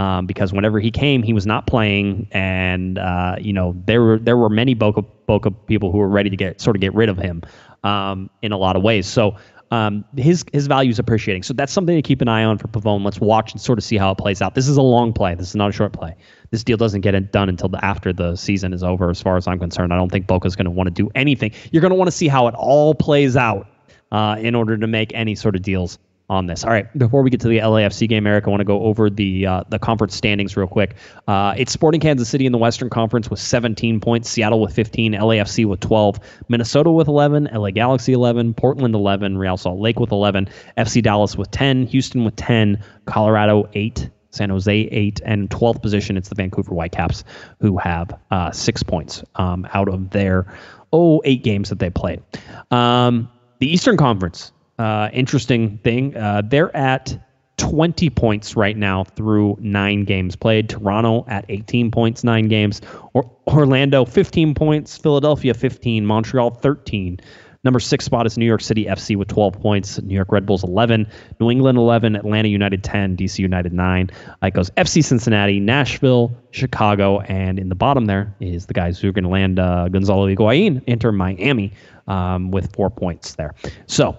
[0.00, 4.18] Um, because whenever he came, he was not playing, and uh, you know there were
[4.18, 7.10] there were many Boca Boca people who were ready to get sort of get rid
[7.10, 7.42] of him
[7.84, 9.06] um, in a lot of ways.
[9.06, 9.36] So
[9.70, 11.42] um, his his value is appreciating.
[11.42, 13.04] So that's something to keep an eye on for Pavón.
[13.04, 14.54] Let's watch and sort of see how it plays out.
[14.54, 15.34] This is a long play.
[15.34, 16.16] This is not a short play.
[16.50, 19.10] This deal doesn't get done until the, after the season is over.
[19.10, 21.52] As far as I'm concerned, I don't think Boca's going to want to do anything.
[21.72, 23.68] You're going to want to see how it all plays out
[24.12, 25.98] uh, in order to make any sort of deals
[26.30, 26.64] on this.
[26.64, 29.10] All right, before we get to the LAFC game, Eric, I want to go over
[29.10, 30.94] the uh, the conference standings real quick.
[31.26, 35.12] Uh, it's Sporting Kansas City in the Western Conference with 17 points, Seattle with 15,
[35.12, 40.12] LAFC with 12, Minnesota with 11, LA Galaxy 11, Portland 11, Real Salt Lake with
[40.12, 44.08] 11, FC Dallas with 10, Houston with 10, Colorado 8.
[44.32, 46.16] San Jose eight and 12th position.
[46.16, 47.24] It's the Vancouver Whitecaps
[47.60, 50.46] who have uh, six points um, out of their
[50.92, 52.22] oh eight games that they played.
[52.70, 53.28] Um,
[53.58, 56.16] the Eastern Conference uh, interesting thing.
[56.16, 57.14] Uh, they're at
[57.58, 60.70] 20 points right now through nine games played.
[60.70, 62.80] Toronto at 18 points, nine games.
[63.12, 64.96] Or Orlando 15 points.
[64.96, 66.06] Philadelphia 15.
[66.06, 67.20] Montreal 13.
[67.62, 70.00] Number six spot is New York City FC with 12 points.
[70.00, 71.06] New York Red Bulls 11.
[71.40, 72.16] New England 11.
[72.16, 73.18] Atlanta United 10.
[73.18, 74.10] DC United 9.
[74.42, 79.10] It goes FC Cincinnati, Nashville, Chicago, and in the bottom there is the guys who
[79.10, 81.74] are going to land uh, Gonzalo Higuain, Inter Miami,
[82.08, 83.54] um, with four points there.
[83.86, 84.16] So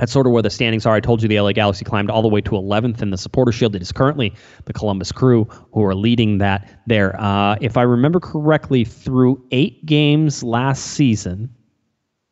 [0.00, 0.94] that's sort of where the standings are.
[0.94, 3.52] I told you the LA Galaxy climbed all the way to 11th in the Supporter
[3.52, 3.76] Shield.
[3.76, 4.32] It is currently
[4.64, 7.20] the Columbus Crew who are leading that there.
[7.20, 11.54] Uh, if I remember correctly, through eight games last season,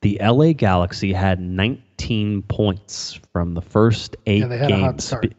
[0.01, 4.81] the LA Galaxy had 19 points from the first eight Yeah, they had games.
[4.81, 5.35] a hot start.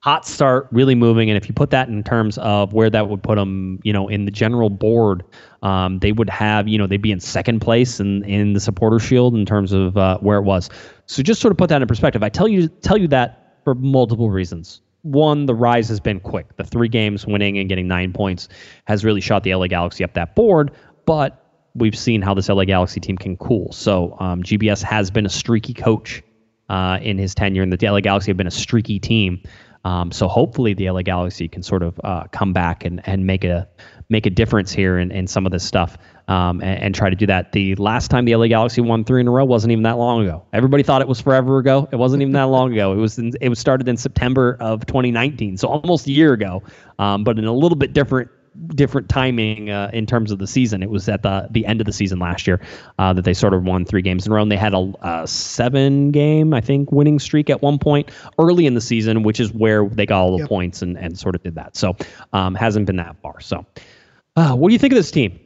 [0.00, 3.22] Hot start, really moving, and if you put that in terms of where that would
[3.22, 5.22] put them, you know, in the general board,
[5.62, 8.98] um, they would have, you know, they'd be in second place in in the supporter
[8.98, 10.68] shield in terms of uh, where it was.
[11.12, 12.22] So just sort of put that in perspective.
[12.22, 14.80] I tell you tell you that for multiple reasons.
[15.02, 16.56] One, the rise has been quick.
[16.56, 18.48] The three games winning and getting nine points
[18.86, 20.70] has really shot the LA Galaxy up that board.
[21.04, 21.44] But
[21.74, 23.72] we've seen how this LA Galaxy team can cool.
[23.72, 26.22] So um, GBS has been a streaky coach
[26.70, 29.42] uh, in his tenure, and the LA Galaxy have been a streaky team.
[29.84, 33.44] Um, so hopefully the LA Galaxy can sort of uh, come back and, and make
[33.44, 33.68] a
[34.12, 35.98] make a difference here in, in some of this stuff
[36.28, 37.50] um, and, and try to do that.
[37.50, 40.22] The last time the LA Galaxy won three in a row wasn't even that long
[40.22, 40.44] ago.
[40.52, 41.88] Everybody thought it was forever ago.
[41.90, 42.92] It wasn't even that long ago.
[42.92, 46.62] It was in, it was started in September of 2019, so almost a year ago,
[47.00, 48.30] um, but in a little bit different
[48.74, 50.82] different timing uh, in terms of the season.
[50.82, 52.60] It was at the the end of the season last year
[52.98, 54.42] uh, that they sort of won three games in a row.
[54.42, 58.66] And they had a, a seven game, I think, winning streak at one point early
[58.66, 60.48] in the season, which is where they got all the Yep.
[60.48, 61.76] points and, and sort of did that.
[61.76, 61.96] So
[62.32, 63.40] um, hasn't been that far.
[63.40, 63.64] So
[64.36, 65.38] uh, what do you think of this team?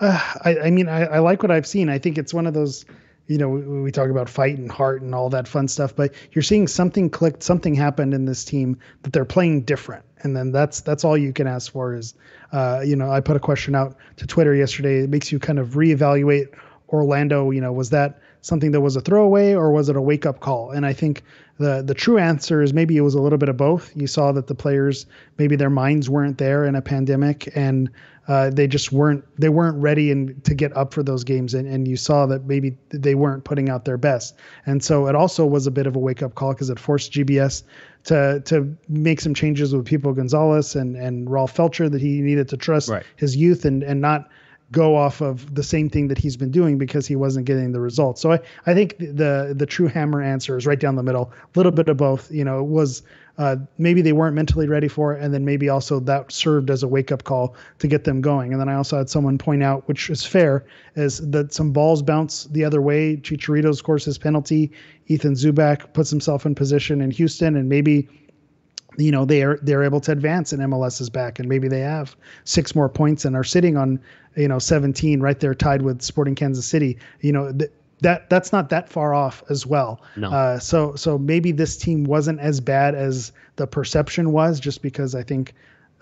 [0.00, 1.88] Uh, I, I mean, I, I like what I've seen.
[1.88, 2.84] I think it's one of those,
[3.26, 6.14] you know, we, we, talk about fight and heart and all that fun stuff, but
[6.32, 10.04] you're seeing something clicked, something happened in this team that they're playing different.
[10.22, 12.14] And then that's that's all you can ask for is,
[12.52, 14.98] uh, you know, I put a question out to Twitter yesterday.
[15.00, 16.48] It makes you kind of reevaluate
[16.88, 17.50] Orlando.
[17.50, 20.40] You know, was that something that was a throwaway or was it a wake up
[20.40, 20.70] call?
[20.70, 21.22] And I think
[21.58, 23.94] the the true answer is maybe it was a little bit of both.
[23.96, 25.06] You saw that the players
[25.38, 27.90] maybe their minds weren't there in a pandemic and
[28.28, 31.66] uh, they just weren't they weren't ready and to get up for those games and,
[31.66, 34.36] and you saw that maybe they weren't putting out their best
[34.66, 37.10] and so it also was a bit of a wake up call because it forced
[37.12, 37.62] GBS
[38.04, 42.48] to to make some changes with people Gonzalez and and Rolf Feltscher that he needed
[42.48, 43.04] to trust right.
[43.16, 44.28] his youth and and not
[44.70, 47.80] go off of the same thing that he's been doing because he wasn't getting the
[47.80, 48.20] results.
[48.20, 51.58] So I, I think the the true hammer answer is right down the middle, a
[51.58, 52.30] little bit of both.
[52.30, 53.02] You know, it was
[53.38, 56.82] uh, maybe they weren't mentally ready for it, and then maybe also that served as
[56.82, 58.52] a wake up call to get them going.
[58.52, 60.66] And then I also had someone point out, which is fair,
[60.96, 63.16] is that some balls bounce the other way.
[63.16, 64.70] Chicharito scores his penalty.
[65.06, 68.08] Ethan Zubak puts himself in position in Houston, and maybe
[68.98, 71.80] you know they are they're able to advance and MLS is back and maybe they
[71.80, 74.00] have six more points and are sitting on
[74.38, 77.70] you know 17 right there tied with Sporting Kansas City you know th-
[78.00, 80.00] that that's not that far off as well.
[80.16, 80.30] No.
[80.30, 85.14] Uh, so so maybe this team wasn't as bad as the perception was just because
[85.14, 85.54] I think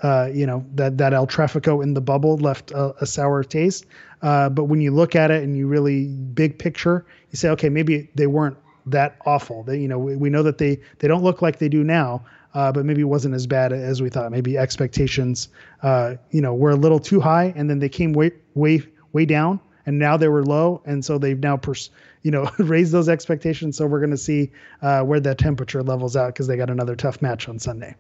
[0.02, 3.86] uh, you know that that El Trafico in the bubble left a, a sour taste.
[4.22, 7.68] Uh, but when you look at it and you really big picture you say okay
[7.68, 8.56] maybe they weren't
[8.86, 9.62] that awful.
[9.62, 12.24] They you know we, we know that they they don't look like they do now
[12.56, 14.32] uh, but maybe it wasn't as bad as we thought.
[14.32, 15.50] Maybe expectations,
[15.82, 18.82] uh, you know, were a little too high, and then they came way, way,
[19.12, 21.90] way down, and now they were low, and so they've now, pers-
[22.22, 23.76] you know, raised those expectations.
[23.76, 24.50] So we're going to see
[24.80, 27.94] uh, where that temperature levels out because they got another tough match on Sunday.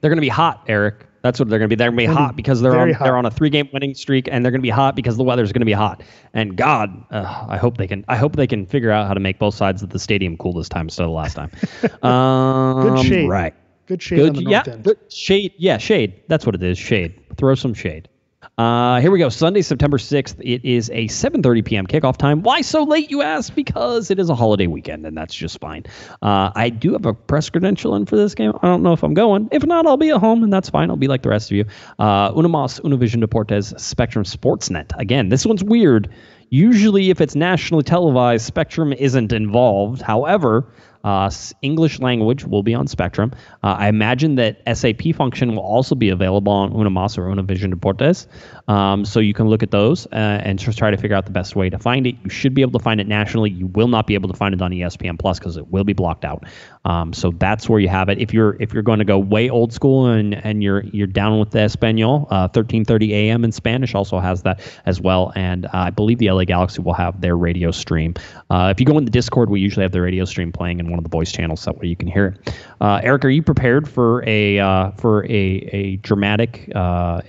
[0.00, 1.06] They're going to be hot, Eric.
[1.22, 1.78] That's what they're going to be.
[1.78, 3.04] They're going to be hot because they're on, hot.
[3.04, 5.22] they're on a three game winning streak, and they're going to be hot because the
[5.22, 6.02] weather's going to be hot.
[6.34, 8.04] And God, uh, I hope they can.
[8.08, 10.52] I hope they can figure out how to make both sides of the stadium cool
[10.52, 11.52] this time instead of last time.
[12.02, 13.30] Um, Good shape.
[13.30, 13.54] Right.
[13.86, 14.96] Good shade good, on the yeah, north end.
[15.10, 15.52] shade.
[15.58, 16.22] Yeah, shade.
[16.28, 16.78] That's what it is.
[16.78, 17.20] Shade.
[17.36, 18.08] Throw some shade.
[18.56, 19.28] Uh, here we go.
[19.28, 20.36] Sunday, September 6th.
[20.38, 21.86] It is a 7:30 p.m.
[21.86, 22.42] kickoff time.
[22.42, 23.54] Why so late, you ask?
[23.54, 25.84] Because it is a holiday weekend, and that's just fine.
[26.22, 28.52] Uh, I do have a press credential in for this game.
[28.62, 29.48] I don't know if I'm going.
[29.50, 30.88] If not, I'll be at home, and that's fine.
[30.90, 31.64] I'll be like the rest of you.
[31.98, 34.92] Uh, Unimas, Univision Deportes, Spectrum Sportsnet.
[34.98, 36.08] Again, this one's weird.
[36.50, 40.00] Usually, if it's nationally televised, Spectrum isn't involved.
[40.00, 40.64] However,
[41.04, 41.30] uh,
[41.62, 43.32] English language will be on Spectrum.
[43.62, 48.26] Uh, I imagine that SAP function will also be available on Unimas or Univision Deportes.
[48.68, 51.32] Um, so you can look at those uh, and just try to figure out the
[51.32, 52.16] best way to find it.
[52.24, 53.50] You should be able to find it nationally.
[53.50, 55.92] You will not be able to find it on ESPN Plus because it will be
[55.92, 56.44] blocked out.
[56.86, 58.18] Um, so that's where you have it.
[58.18, 61.38] If you're if you're going to go way old school and and you're you're down
[61.38, 63.44] with the Espanol, 13:30 uh, a.m.
[63.44, 65.32] in Spanish also has that as well.
[65.34, 68.14] And uh, I believe the LA Galaxy will have their radio stream.
[68.50, 70.90] Uh, if you go in the Discord, we usually have the radio stream playing in
[70.90, 72.54] one of the voice channels that way you can hear it.
[72.80, 74.58] Eric, are you prepared for a
[74.96, 76.70] for a a dramatic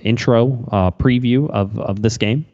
[0.02, 0.48] intro
[0.98, 1.25] preview?
[1.26, 2.44] Preview of of this game?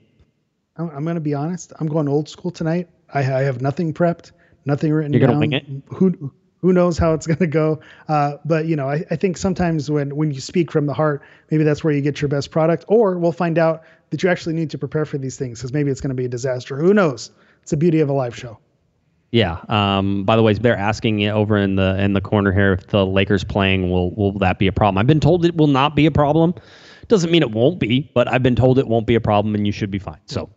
[0.77, 1.73] I'm, I'm going to be honest.
[1.79, 2.89] I'm going old school tonight.
[3.13, 4.33] I, I have nothing prepped,
[4.65, 5.41] nothing written You're down.
[5.43, 5.95] You're going to wing it.
[5.95, 7.81] Who who knows how it's going to go?
[8.09, 11.23] Uh, but you know, I, I think sometimes when when you speak from the heart,
[11.51, 12.85] maybe that's where you get your best product.
[12.89, 15.91] Or we'll find out that you actually need to prepare for these things because maybe
[15.91, 16.77] it's going to be a disaster.
[16.77, 17.31] Who knows?
[17.63, 18.59] It's the beauty of a live show.
[19.31, 19.61] Yeah.
[19.71, 23.07] Um, by the way, they're asking over in the in the corner here if the
[23.07, 24.99] Lakers playing will will that be a problem?
[24.99, 26.55] I've been told it will not be a problem.
[27.13, 29.67] Doesn't mean it won't be, but I've been told it won't be a problem and
[29.67, 30.21] you should be fine.
[30.25, 30.49] So,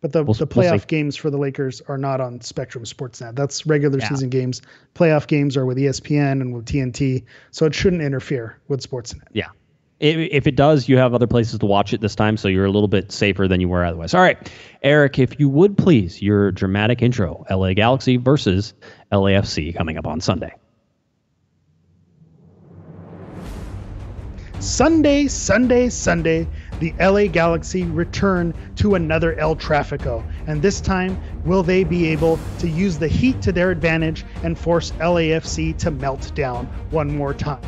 [0.00, 3.36] but the, we'll, the playoff we'll games for the Lakers are not on Spectrum Sportsnet.
[3.36, 4.08] That's regular yeah.
[4.08, 4.62] season games.
[4.94, 9.24] Playoff games are with ESPN and with TNT, so it shouldn't interfere with Sportsnet.
[9.34, 9.48] Yeah.
[10.00, 12.70] If it does, you have other places to watch it this time, so you're a
[12.70, 14.14] little bit safer than you were otherwise.
[14.14, 14.50] All right,
[14.82, 18.72] Eric, if you would please, your dramatic intro: LA Galaxy versus
[19.12, 20.54] LAFC coming up on Sunday.
[24.60, 26.44] Sunday, Sunday, Sunday,
[26.80, 30.24] the LA Galaxy return to another El Trafico.
[30.48, 34.58] And this time, will they be able to use the heat to their advantage and
[34.58, 37.62] force LAFC to melt down one more time?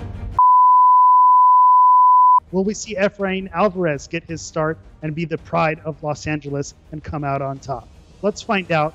[2.51, 6.75] Will we see Efrain Alvarez get his start and be the pride of Los Angeles
[6.91, 7.89] and come out on top?
[8.21, 8.93] Let's find out.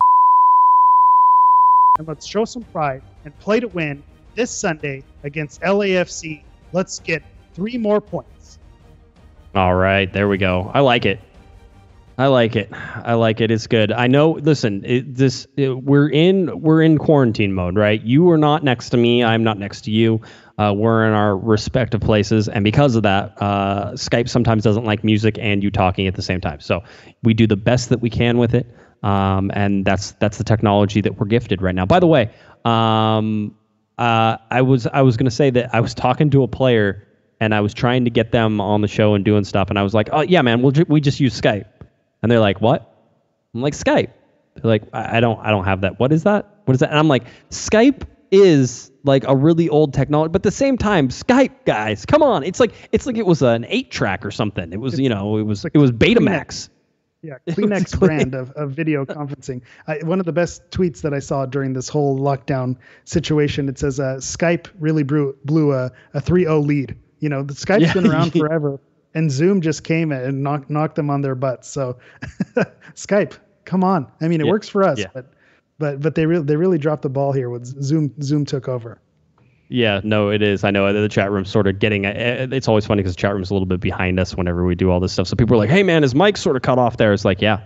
[1.97, 4.03] And let's show some pride and play to win
[4.35, 6.43] this Sunday against LAFC.
[6.73, 7.23] Let's get
[7.55, 8.59] three more points.
[9.55, 10.69] All right, there we go.
[10.73, 11.19] I like it.
[12.17, 12.69] I like it.
[12.71, 13.51] I like it.
[13.51, 13.91] It's good.
[13.91, 14.31] I know.
[14.31, 18.01] Listen, it, this it, we're in we're in quarantine mode, right?
[18.01, 19.23] You are not next to me.
[19.23, 20.21] I'm not next to you.
[20.57, 25.03] Uh, we're in our respective places, and because of that, uh, Skype sometimes doesn't like
[25.03, 26.61] music and you talking at the same time.
[26.61, 26.83] So
[27.23, 28.67] we do the best that we can with it.
[29.05, 31.85] um, and that's that's the technology that we're gifted right now.
[31.85, 32.31] By the way,
[32.65, 33.55] um,
[33.99, 37.07] uh, I was I was going to say that I was talking to a player
[37.39, 39.83] and I was trying to get them on the show and doing stuff, and I
[39.83, 41.65] was like, "Oh yeah, man, we'll ju- we just use Skype,"
[42.21, 42.91] and they're like, "What?"
[43.53, 44.09] I'm like, "Skype."
[44.55, 45.99] They're like, I, I don't I don't have that.
[45.99, 46.61] What is that?
[46.65, 50.43] What is that?" And I'm like, "Skype is like a really old technology, but at
[50.43, 53.91] the same time, Skype guys, come on, it's like it's like it was an eight
[53.91, 54.73] track or something.
[54.73, 56.69] It was you know it was it was Betamax.
[57.21, 59.61] Yeah, Kleenex brand of, of video conferencing.
[59.87, 63.67] I, one of the best tweets that I saw during this whole lockdown situation.
[63.67, 66.95] It says uh, Skype really blew, blew a, a 3-0 lead.
[67.25, 67.93] You know, the Skype's Yeah.
[67.93, 68.79] been around forever,
[69.15, 71.67] and Zoom just came and knocked knocked them on their butts.
[71.67, 71.97] So,
[72.93, 73.33] Skype,
[73.65, 74.05] come on.
[74.21, 74.51] I mean, it Yeah.
[74.51, 75.07] works for us, Yeah.
[75.11, 75.33] but
[75.79, 78.13] but but they really they really dropped the ball here with Zoom.
[78.21, 79.01] Zoom took over.
[79.69, 80.63] Yeah, no, it is.
[80.63, 82.05] I know the chat room's sort of getting.
[82.05, 84.75] eh, It's always funny because the chat room's a little bit behind us whenever we
[84.75, 85.25] do all this stuff.
[85.27, 87.41] So people are like, "Hey, man, is Mike sort of cut off there?" It's like,
[87.41, 87.61] yeah.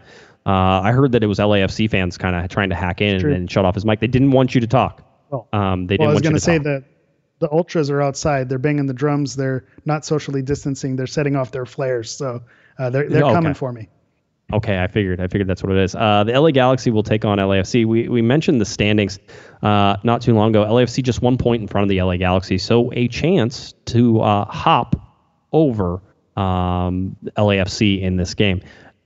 [0.45, 3.51] Uh, I heard that it was LAFC fans kind of trying to hack in and
[3.51, 3.99] shut off his mic.
[3.99, 5.03] They didn't want you to talk.
[5.30, 6.64] Well, Um, they well, didn't I was want you going to to say talk.
[6.64, 6.84] that
[7.39, 8.49] the ultras are outside.
[8.49, 9.35] They're banging the drums.
[9.35, 10.95] They're not socially distancing.
[10.95, 12.11] They're setting off their flares.
[12.11, 12.41] So
[12.77, 13.33] uh, they're they're Okay.
[13.33, 13.87] coming for me.
[14.51, 15.21] Okay, I figured.
[15.21, 15.93] I figured that's what it is.
[15.93, 17.85] Uh, the LA Galaxy will take on LAFC.
[17.85, 19.19] We we mentioned the standings
[19.61, 20.63] uh, not too long ago.
[20.65, 24.45] LAFC just one point in front of the LA Galaxy, so a chance to uh,
[24.45, 24.95] hop
[25.51, 26.01] over
[26.35, 28.61] um, LAFC in this game.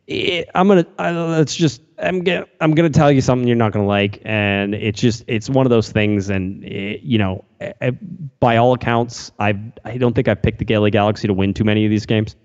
[0.07, 0.85] It, I'm gonna.
[0.99, 1.81] I, it's just.
[1.97, 2.45] I'm gonna.
[2.59, 5.23] I'm gonna tell you something you're not gonna like, and it's just.
[5.27, 7.91] It's one of those things, and it, you know, eh, eh,
[8.39, 11.63] by all accounts, I I don't think I picked the LA Galaxy to win too
[11.63, 12.35] many of these games.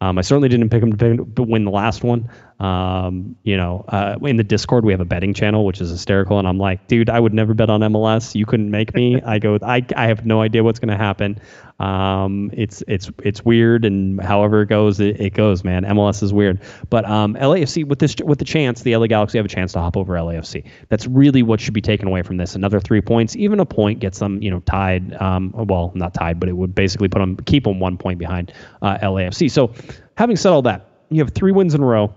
[0.00, 2.30] Um, I certainly didn't pick them to, pick, to win the last one.
[2.60, 6.38] Um, you know, uh, in the Discord we have a betting channel, which is hysterical,
[6.38, 8.36] and I'm like, dude, I would never bet on MLS.
[8.36, 9.20] You couldn't make me.
[9.26, 11.40] I go, I, I have no idea what's going to happen.
[11.78, 15.84] Um, it's it's it's weird, and however it goes, it, it goes, man.
[15.84, 16.60] MLS is weird,
[16.90, 19.80] but um, LAFC with this with the chance, the LA Galaxy have a chance to
[19.80, 20.64] hop over LAFC.
[20.88, 22.56] That's really what should be taken away from this.
[22.56, 25.14] Another three points, even a point gets them, you know, tied.
[25.14, 28.52] Um, well, not tied, but it would basically put them keep them one point behind
[28.82, 29.48] uh, LAFC.
[29.48, 29.72] So,
[30.16, 32.12] having said all that, you have three wins in a row.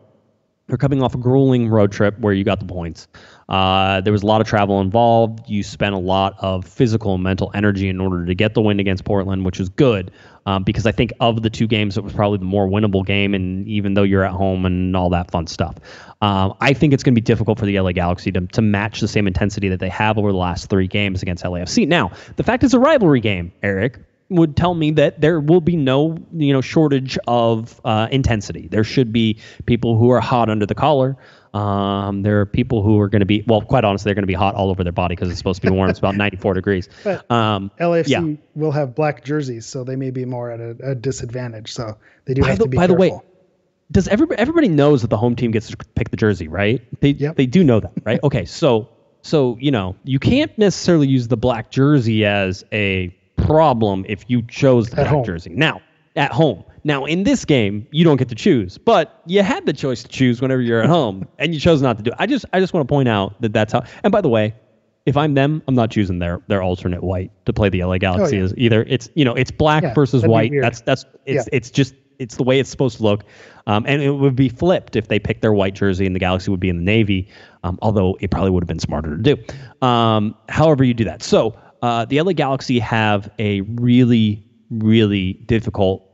[0.67, 3.07] They're coming off a grueling road trip where you got the points.
[3.51, 5.41] Uh, there was a lot of travel involved.
[5.45, 8.79] You spent a lot of physical and mental energy in order to get the win
[8.79, 10.09] against Portland, which was good
[10.45, 13.33] um, because I think of the two games, it was probably the more winnable game.
[13.33, 15.75] And even though you're at home and all that fun stuff,
[16.21, 19.01] um, I think it's going to be difficult for the LA Galaxy to, to match
[19.01, 21.85] the same intensity that they have over the last three games against LAFC.
[21.85, 23.99] Now, the fact it's a rivalry game, Eric,
[24.29, 28.69] would tell me that there will be no you know shortage of uh, intensity.
[28.69, 31.17] There should be people who are hot under the collar.
[31.53, 34.27] Um, there are people who are going to be well, quite honestly, they're going to
[34.27, 35.89] be hot all over their body because it's supposed to be warm.
[35.89, 36.87] it's about 94 degrees.
[37.03, 38.21] But Um, LAFC yeah.
[38.55, 41.71] will have black jerseys, so they may be more at a, a disadvantage.
[41.73, 43.11] So they do By have the- to be by the way,
[43.91, 46.81] does everybody everybody knows that the home team gets to pick the jersey, right?
[47.01, 47.35] They Yep.
[47.35, 48.19] they do know that, right?
[48.23, 48.87] okay, so
[49.21, 54.41] so you know you can't necessarily use the black jersey as a problem if you
[54.43, 55.25] chose the At black home.
[55.25, 55.49] jersey.
[55.53, 55.81] Now
[56.15, 56.63] at home.
[56.83, 60.09] Now in this game you don't get to choose, but you had the choice to
[60.09, 62.17] choose whenever you're at home, and you chose not to do it.
[62.19, 63.83] I just I just want to point out that that's how.
[64.03, 64.55] And by the way.
[65.07, 68.35] If I'm them, I'm not choosing their their alternate white to play the LA Galaxy.
[68.35, 68.45] Oh, yeah.
[68.45, 70.51] As either it's you know it's black Yeah, versus white.
[70.61, 71.57] That's that's it's Yeah.
[71.57, 73.23] it's just it's the way it's supposed to look.
[73.65, 76.51] Um, and it would be flipped if they picked their white jersey and the Galaxy
[76.51, 77.29] would be in the navy.
[77.63, 79.87] Um, although it probably would have been smarter to do.
[79.87, 81.23] Um, however, you do that.
[81.23, 86.10] So uh, the LA Galaxy have a really really difficult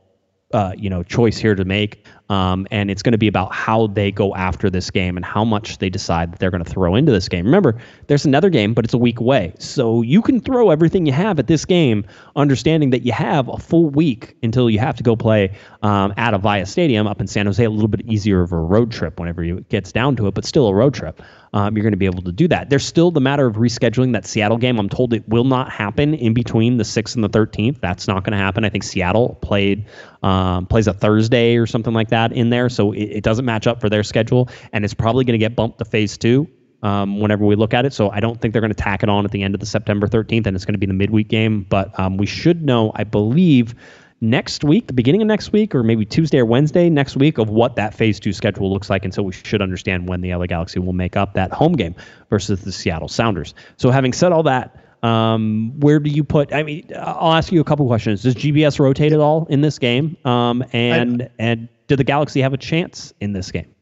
[0.52, 3.86] uh, you know choice here to make, um, and it's going to be about how
[3.88, 6.94] they go after this game and how much they decide that they're going to throw
[6.94, 7.44] into this game.
[7.44, 11.12] Remember, there's another game, but it's a week away, so you can throw everything you
[11.12, 12.04] have at this game,
[12.36, 16.34] understanding that you have a full week until you have to go play um, at
[16.34, 17.64] Avaya Stadium up in San Jose.
[17.64, 20.44] A little bit easier of a road trip whenever it gets down to it, but
[20.44, 21.22] still a road trip.
[21.54, 22.68] Um, you're going to be able to do that.
[22.68, 24.78] There's still the matter of rescheduling that Seattle game.
[24.78, 27.80] I'm told it will not happen in between the 6th and the 13th.
[27.80, 28.64] That's not going to happen.
[28.66, 29.86] I think Seattle played
[30.22, 33.66] um, plays a Thursday or something like that in there, so it, it doesn't match
[33.66, 36.48] up for their schedule, and it's probably going to get bumped to phase two
[36.82, 37.92] um, whenever we look at it.
[37.92, 39.66] So I don't think they're going to tack it on at the end of the
[39.66, 41.66] September 13th, and it's going to be the midweek game.
[41.68, 43.74] But um, we should know, I believe,
[44.20, 47.50] next week, the beginning of next week, or maybe Tuesday or Wednesday next week, of
[47.50, 49.04] what that phase two schedule looks like.
[49.04, 51.94] And so we should understand when the LA Galaxy will make up that home game
[52.30, 53.54] versus the Seattle Sounders.
[53.76, 56.52] So having said all that, um, where do you put?
[56.52, 58.22] I mean, I'll ask you a couple questions.
[58.22, 60.16] Does GBS rotate at all in this game?
[60.24, 63.74] Um, and and did the Galaxy have a chance in this game?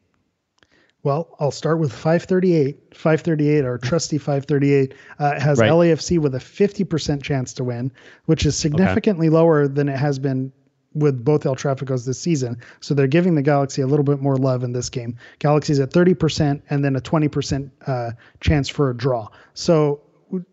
[1.02, 2.96] Well, I'll start with 538.
[2.96, 5.70] 538, our trusty 538, uh, has Right.
[5.70, 7.92] LAFC with a 50% chance to win,
[8.24, 10.50] which is significantly lower than it has been
[10.94, 12.56] with both El Traficos this season.
[12.80, 15.16] So they're giving the Galaxy a little bit more love in this game.
[15.38, 19.28] Galaxy's at 30% and then a 20% uh, chance for a draw.
[19.54, 20.00] So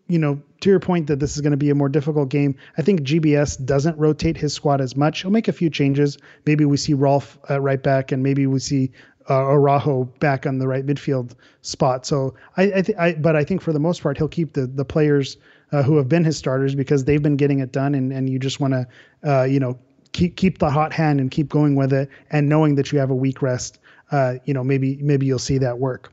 [0.08, 2.56] you know, to your point that this is going to be a more difficult game,
[2.78, 5.22] I think GBS doesn't rotate his squad as much.
[5.22, 6.18] He'll make a few changes.
[6.46, 8.92] Maybe we see Rolf at right back, and maybe we see
[9.28, 12.06] uh, Araujo back on the right midfield spot.
[12.06, 14.66] So I, I, th- I, but I think for the most part, he'll keep the
[14.66, 15.36] the players
[15.72, 18.38] uh, who have been his starters because they've been getting it done, and and you
[18.38, 18.86] just want to,
[19.28, 19.78] uh, you know,
[20.12, 23.10] keep keep the hot hand and keep going with it, and knowing that you have
[23.10, 23.80] a week rest,
[24.12, 26.12] uh, you know, maybe maybe you'll see that work.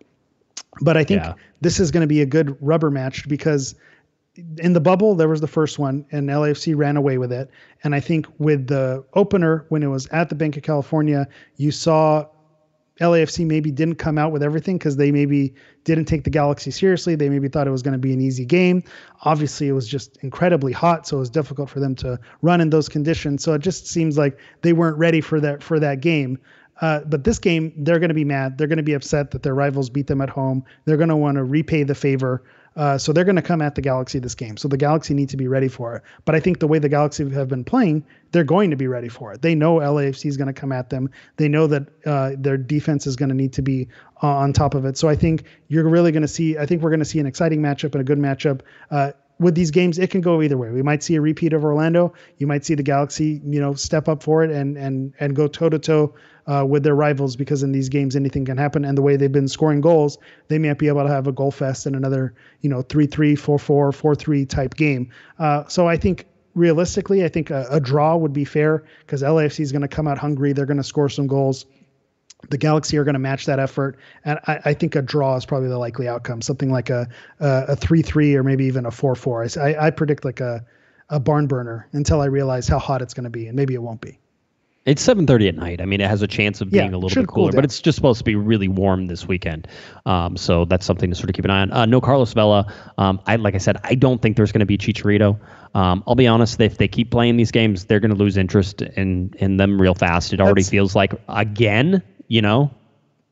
[0.80, 1.34] But I think yeah.
[1.60, 3.76] this is going to be a good rubber match because
[4.60, 7.50] in the bubble there was the first one and LAFC ran away with it.
[7.84, 11.72] And I think with the opener when it was at the Banc of California, you
[11.72, 12.26] saw
[13.02, 15.54] LAFC maybe didn't come out with everything because they maybe
[15.84, 17.16] didn't take the Galaxy seriously.
[17.16, 18.84] They maybe thought it was going to be an easy game.
[19.24, 22.70] Obviously, it was just incredibly hot, so it was difficult for them to run in
[22.70, 23.44] those conditions.
[23.44, 26.38] So it just seems like they weren't ready for that for that game.
[26.82, 28.58] Uh, but this game, they're going to be mad.
[28.58, 30.66] They're going to be upset that their rivals beat them at home.
[30.86, 32.44] They're going to want to repay the favor.
[32.76, 34.56] Uh, so they're going to come at the Galaxy this game.
[34.56, 36.04] So the Galaxy need to be ready for it.
[36.24, 39.10] But I think the way the Galaxy have been playing, they're going to be ready
[39.10, 39.42] for it.
[39.42, 41.10] They know LAFC is going to come at them.
[41.36, 43.90] They know that uh, their defense is going to need to be
[44.24, 44.98] uh, on top of it.
[44.98, 46.58] So I think you're really going to see.
[46.58, 48.62] I think we're going to see an exciting matchup and a good matchup.
[48.90, 50.70] Uh, with these games, it can go either way.
[50.70, 52.14] We might see a repeat of Orlando.
[52.38, 55.48] You might see the Galaxy, you know, step up for it and and and go
[55.48, 56.14] toe to toe
[56.68, 58.86] with their rivals because in these games anything can happen.
[58.86, 60.18] And the way they've been scoring goals,
[60.48, 63.36] they might be able to have a goal fest in another, you know, three three,
[63.36, 65.10] four four, four three type game.
[65.40, 66.26] Uh, so I think
[66.56, 70.08] realistically, I think a, a draw would be fair because LAFC is going to come
[70.08, 70.54] out hungry.
[70.54, 71.66] They're going to score some goals
[72.50, 75.46] the Galaxy are going to match that effort, and I, I, think a draw is
[75.46, 76.42] probably the likely outcome.
[76.42, 77.08] Something like a
[77.40, 79.46] a three three or maybe even a four four.
[79.58, 80.66] I, I predict like a
[81.10, 83.82] a barn burner until I realize how hot it's going to be, and maybe it
[83.82, 84.18] won't be.
[84.86, 85.80] It's 7:30 at night.
[85.80, 87.64] I mean, it has a chance of being yeah, a little bit cooler, cool but
[87.64, 89.68] it's just supposed to be really warm this weekend.
[90.08, 91.72] Um, so that's something to sort of keep an eye on.
[91.72, 92.74] Uh, no Carlos Vela.
[92.98, 95.40] Um, I like I said, I don't think there's going to be Chicharito.
[95.76, 98.82] Um, I'll be honest, if they keep playing these games, they're going to lose interest
[98.82, 100.34] in in them real fast.
[100.34, 102.02] It already feels like again
[102.32, 102.72] you know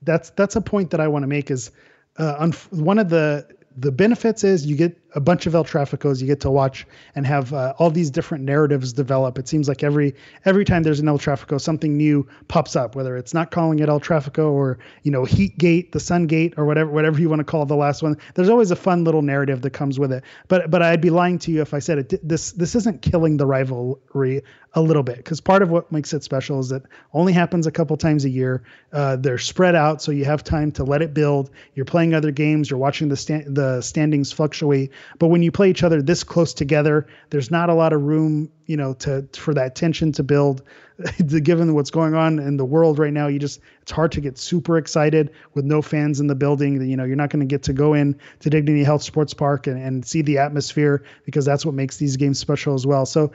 [0.01, 1.71] that's that's a point that i want to make is
[2.17, 3.47] uh, one of the
[3.77, 6.85] the benefits is you get a bunch of El Traficos you get to watch
[7.15, 9.37] and have uh, all these different narratives develop.
[9.37, 12.95] It seems like every every time there's an El Trafico, something new pops up.
[12.95, 16.53] Whether it's not calling it El Trafico or you know Heat Gate, the Sun Gate,
[16.57, 18.17] or whatever whatever you want to call the last one.
[18.35, 20.23] There's always a fun little narrative that comes with it.
[20.47, 22.27] But but I'd be lying to you if I said it.
[22.27, 24.43] This this isn't killing the rivalry
[24.73, 26.83] a little bit because part of what makes it special is that
[27.13, 28.63] only happens a couple times a year.
[28.93, 31.49] Uh, they're spread out, so you have time to let it build.
[31.73, 32.69] You're playing other games.
[32.69, 34.91] You're watching the sta- the standings fluctuate.
[35.17, 38.51] But when you play each other this close together, there's not a lot of room,
[38.65, 40.61] you know, to for that tension to build.
[41.43, 44.37] Given what's going on in the world right now, you just it's hard to get
[44.37, 46.81] super excited with no fans in the building.
[46.87, 49.67] You know, you're not going to get to go in to Dignity Health Sports Park
[49.67, 53.05] and, and see the atmosphere because that's what makes these games special as well.
[53.05, 53.31] So,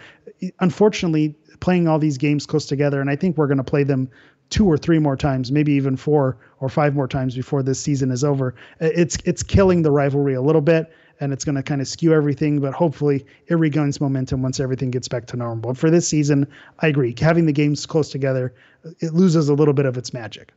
[0.60, 4.10] unfortunately, playing all these games close together, and I think we're going to play them
[4.50, 8.10] two or three more times, maybe even four or five more times before this season
[8.10, 8.54] is over.
[8.80, 12.12] It's it's killing the rivalry a little bit and it's going to kind of skew
[12.12, 12.60] everything.
[12.60, 15.72] But hopefully, it regains momentum once everything gets back to normal.
[15.72, 16.46] But for this season,
[16.80, 17.14] I agree.
[17.18, 18.54] Having the games close together,
[19.00, 20.52] it loses a little bit of its magic.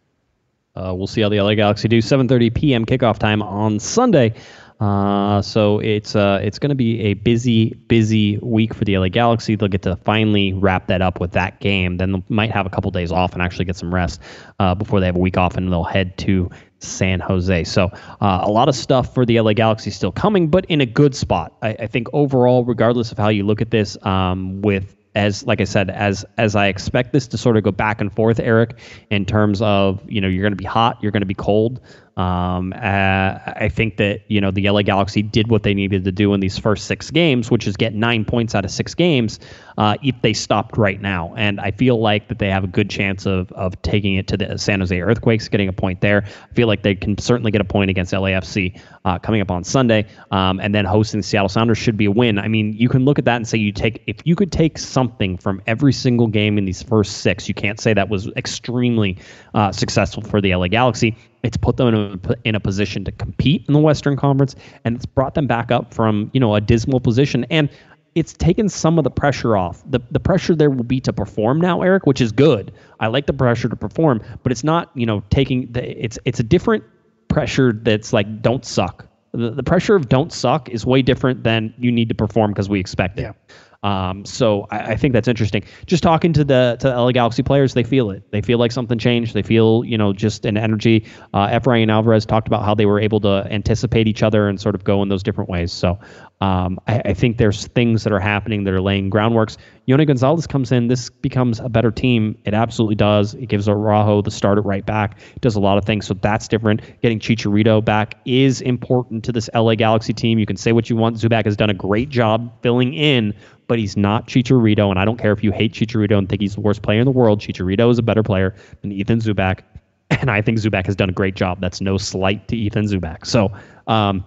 [0.76, 2.00] Uh, we'll see how the LA Galaxy do.
[2.00, 2.86] 7:30 p.m.
[2.86, 4.34] kickoff time on Sunday.
[4.80, 9.10] Uh, so it's uh, it's going to be a busy, busy week for the LA
[9.10, 9.56] Galaxy.
[9.56, 11.98] They'll get to finally wrap that up with that game.
[11.98, 14.22] Then they might have a couple days off and actually get some rest
[14.60, 17.64] uh, before they have a week off, and they'll head to San Jose.
[17.64, 17.90] So
[18.22, 21.16] uh, a lot of stuff for the LA Galaxy still coming, but in a good
[21.16, 21.54] spot.
[21.62, 25.62] I, I think overall, regardless of how you look at this, um, with as like
[25.62, 28.78] I said, as as I expect this to sort of go back and forth, Eric,
[29.10, 31.82] in terms of you know you're going to be hot, you're going to be cold.
[32.18, 36.12] Um, uh, I think that you know the LA Galaxy did what they needed to
[36.12, 39.40] do in these first six games, which is get nine points out of six games.
[39.78, 42.90] Uh, if they stopped right now, and I feel like that they have a good
[42.90, 46.24] chance of of taking it to the San Jose Earthquakes, getting a point there.
[46.26, 49.64] I feel like they can certainly get a point against LAFC uh, coming up on
[49.64, 52.40] Sunday, um, and then hosting the Seattle Sounders should be a win.
[52.40, 54.80] I mean, you can look at that and say you take if you could take
[54.80, 59.20] something from every single game in these first six, you can't say that was extremely
[59.54, 61.16] uh, successful for the LA Galaxy
[61.48, 64.54] it's put them in a, in a position to compete in the Western Conference,
[64.84, 67.70] and it's brought them back up from you know a dismal position, and
[68.16, 69.82] it's taken some of the pressure off.
[69.90, 72.74] The the pressure there will be to perform now, Eric, which is good.
[73.00, 76.42] I like the pressure to perform, but it's not you know taking the it's it's
[76.42, 76.84] a different
[77.30, 79.08] pressure that's like don't suck.
[79.32, 82.68] The, the pressure of don't suck is way different than you need to perform because
[82.68, 83.22] we expect it.
[83.22, 83.34] Yeah.
[83.84, 85.64] Um, so I, I, think that's interesting.
[85.86, 88.24] Just talking to the to LA Galaxy players, they feel it.
[88.32, 89.34] They feel like something changed.
[89.34, 91.06] They feel you know just an energy.
[91.34, 94.76] Uh, Efrain Alvarez talked about how they were able to anticipate each other and sort
[94.76, 95.72] of go in those different ways.
[95.72, 96.00] So
[96.40, 99.58] um, I, I, think there's things that are happening that are laying groundworks.
[99.88, 100.88] Yony Gonzalez comes in.
[100.88, 102.38] This becomes a better team.
[102.46, 103.34] It absolutely does.
[103.34, 105.20] It gives Araujo the start at right back.
[105.36, 106.06] It does a lot of things.
[106.06, 106.82] So that's different.
[107.02, 110.38] Getting Chicharito back is important to this LA Galaxy team.
[110.38, 111.18] You can say what you want.
[111.18, 113.34] Zubak has done a great job filling in,
[113.68, 114.90] but he's not Chicharito.
[114.90, 117.06] And I don't care if you hate Chicharito and think he's the worst player in
[117.06, 117.40] the world.
[117.40, 119.60] Chicharito is a better player than Ethan Zubak.
[120.10, 121.60] And I think Zubak has done a great job.
[121.60, 123.26] That's no slight to Ethan Zubak.
[123.26, 123.52] So,
[123.88, 124.24] um,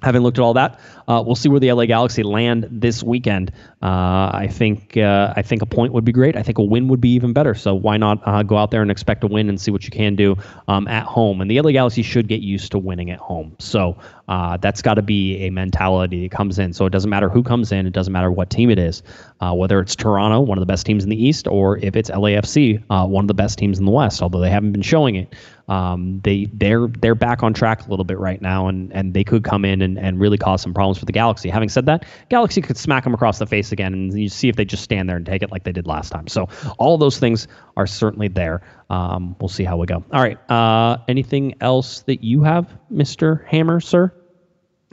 [0.00, 0.78] having looked at all that,
[1.08, 3.50] uh, we'll see where the LA Galaxy land this weekend.
[3.82, 6.36] Uh, I think uh, I think a point would be great.
[6.36, 7.54] I think a win would be even better.
[7.54, 9.90] So why not uh, go out there and expect a win and see what you
[9.90, 10.36] can do
[10.68, 11.40] um, at home?
[11.40, 13.56] And the LA Galaxy should get used to winning at home.
[13.58, 13.96] So
[14.28, 16.74] uh, that's got to be a mentality that comes in.
[16.74, 17.86] So it doesn't matter who comes in.
[17.86, 19.02] It doesn't matter what team it is,
[19.40, 22.10] uh, whether it's Toronto, one of the best teams in the East, or if it's
[22.10, 24.20] LAFC, one of the best teams in the West.
[24.20, 25.34] Although they haven't been showing it
[25.68, 29.22] um, they they're they're back on track a little bit right now, and and they
[29.22, 31.48] could come in and, and really cause some problems for the Galaxy.
[31.48, 34.56] Having said that, Galaxy could smack them across the face again, and you see if
[34.56, 36.26] they just stand there and take it like they did last time.
[36.26, 36.48] So
[36.78, 38.62] all those things are certainly there.
[38.90, 40.04] Um, we'll see how we go.
[40.12, 40.38] All right.
[40.50, 44.12] Uh, anything else that you have, Mister Hammer, sir?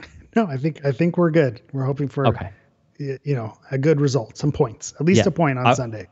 [0.34, 1.62] No, I think I think we're good.
[1.72, 2.50] We're hoping for okay.
[2.98, 5.28] you know a good result, some points, at least yeah.
[5.28, 6.08] a point on I, Sunday.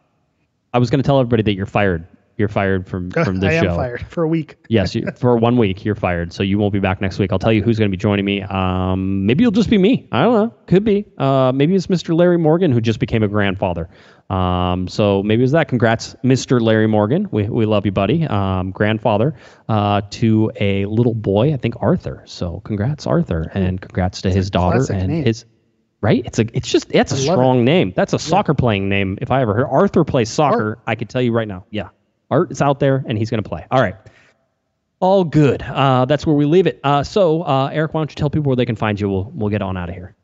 [0.73, 3.61] I was going to tell everybody that you're fired you're fired from from this I
[3.61, 3.69] show.
[3.69, 4.57] I am fired for a week.
[4.69, 7.33] yes, you, for one week you're fired, so you won't be back next week.
[7.33, 8.43] I'll tell you who's going to be joining me.
[8.43, 10.09] Um, maybe it'll just be me.
[10.13, 10.55] I don't know.
[10.67, 11.05] Could be.
[11.19, 12.17] Uh, maybe it's Mr.
[12.17, 13.89] Larry Morgan who just became a grandfather.
[14.31, 15.69] Um, so maybe it's that.
[15.69, 16.61] Congrats, Mr.
[16.61, 17.29] Larry Morgan.
[17.31, 18.27] We we love you, buddy.
[18.27, 19.35] Um, grandfather
[19.69, 21.53] uh, to a little boy.
[21.53, 22.23] I think Arthur.
[22.27, 25.25] So congrats, Arthur, and congrats to his daughter and name.
[25.25, 25.45] his
[26.05, 26.23] right?
[26.25, 27.65] It's a it's just it's a strong it.
[27.65, 27.93] name.
[27.97, 28.31] That's a yeah.
[28.31, 29.67] soccer playing name if I ever heard.
[29.67, 30.79] Arthur plays soccer.
[30.87, 31.65] I could tell you right now.
[31.71, 31.89] Yeah.
[32.31, 33.67] Art is out there and he's going to play.
[33.71, 33.97] All right.
[35.01, 35.63] All good.
[35.63, 36.81] Uh, that's where we leave it.
[36.83, 39.09] Uh, so, uh, Eric, why don't you tell people where they can find you?
[39.09, 40.15] We'll, we'll get on out of here.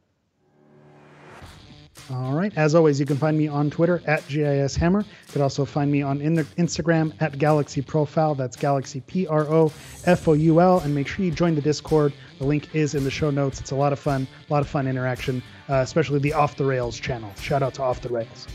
[2.11, 2.53] All right.
[2.57, 5.01] As always, you can find me on Twitter at GIS Hammer.
[5.01, 8.35] You can also find me on in Instagram at Galaxy Profile.
[8.35, 9.73] That's Galaxy P R O
[10.07, 10.81] F O U L.
[10.81, 12.13] And make sure you join the Discord.
[12.39, 13.61] The link is in the show notes.
[13.61, 16.65] It's a lot of fun, a lot of fun interaction, uh, especially the Off the
[16.65, 17.33] Rails channel.
[17.41, 18.49] Shout out to Off the Rails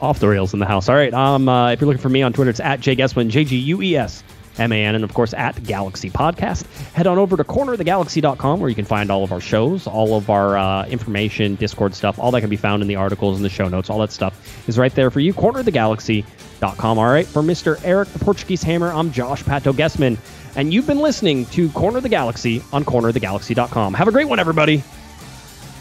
[0.00, 0.88] off the rails in the house.
[0.88, 1.12] All right.
[1.12, 3.56] Um, uh, if you're looking for me on Twitter, it's at Jay Guesman, J G
[3.56, 4.22] U E S
[4.58, 6.66] M A N, and of course at Galaxy Podcast.
[6.92, 10.30] Head on over to cornerofthegalaxy.com where you can find all of our shows, all of
[10.30, 13.50] our uh, information, Discord stuff, all that can be found in the articles and the
[13.50, 13.88] show notes.
[13.90, 15.32] All that stuff is right there for you.
[15.32, 16.98] Cornerofthegalaxy.com.
[16.98, 17.26] All right.
[17.26, 17.80] For Mr.
[17.84, 20.18] Eric the Portuguese Hammer, I'm Josh Pato Guesman,
[20.56, 23.94] and you've been listening to Corner of the Galaxy on cornerofthegalaxy.com.
[23.94, 24.82] Have a great one, everybody.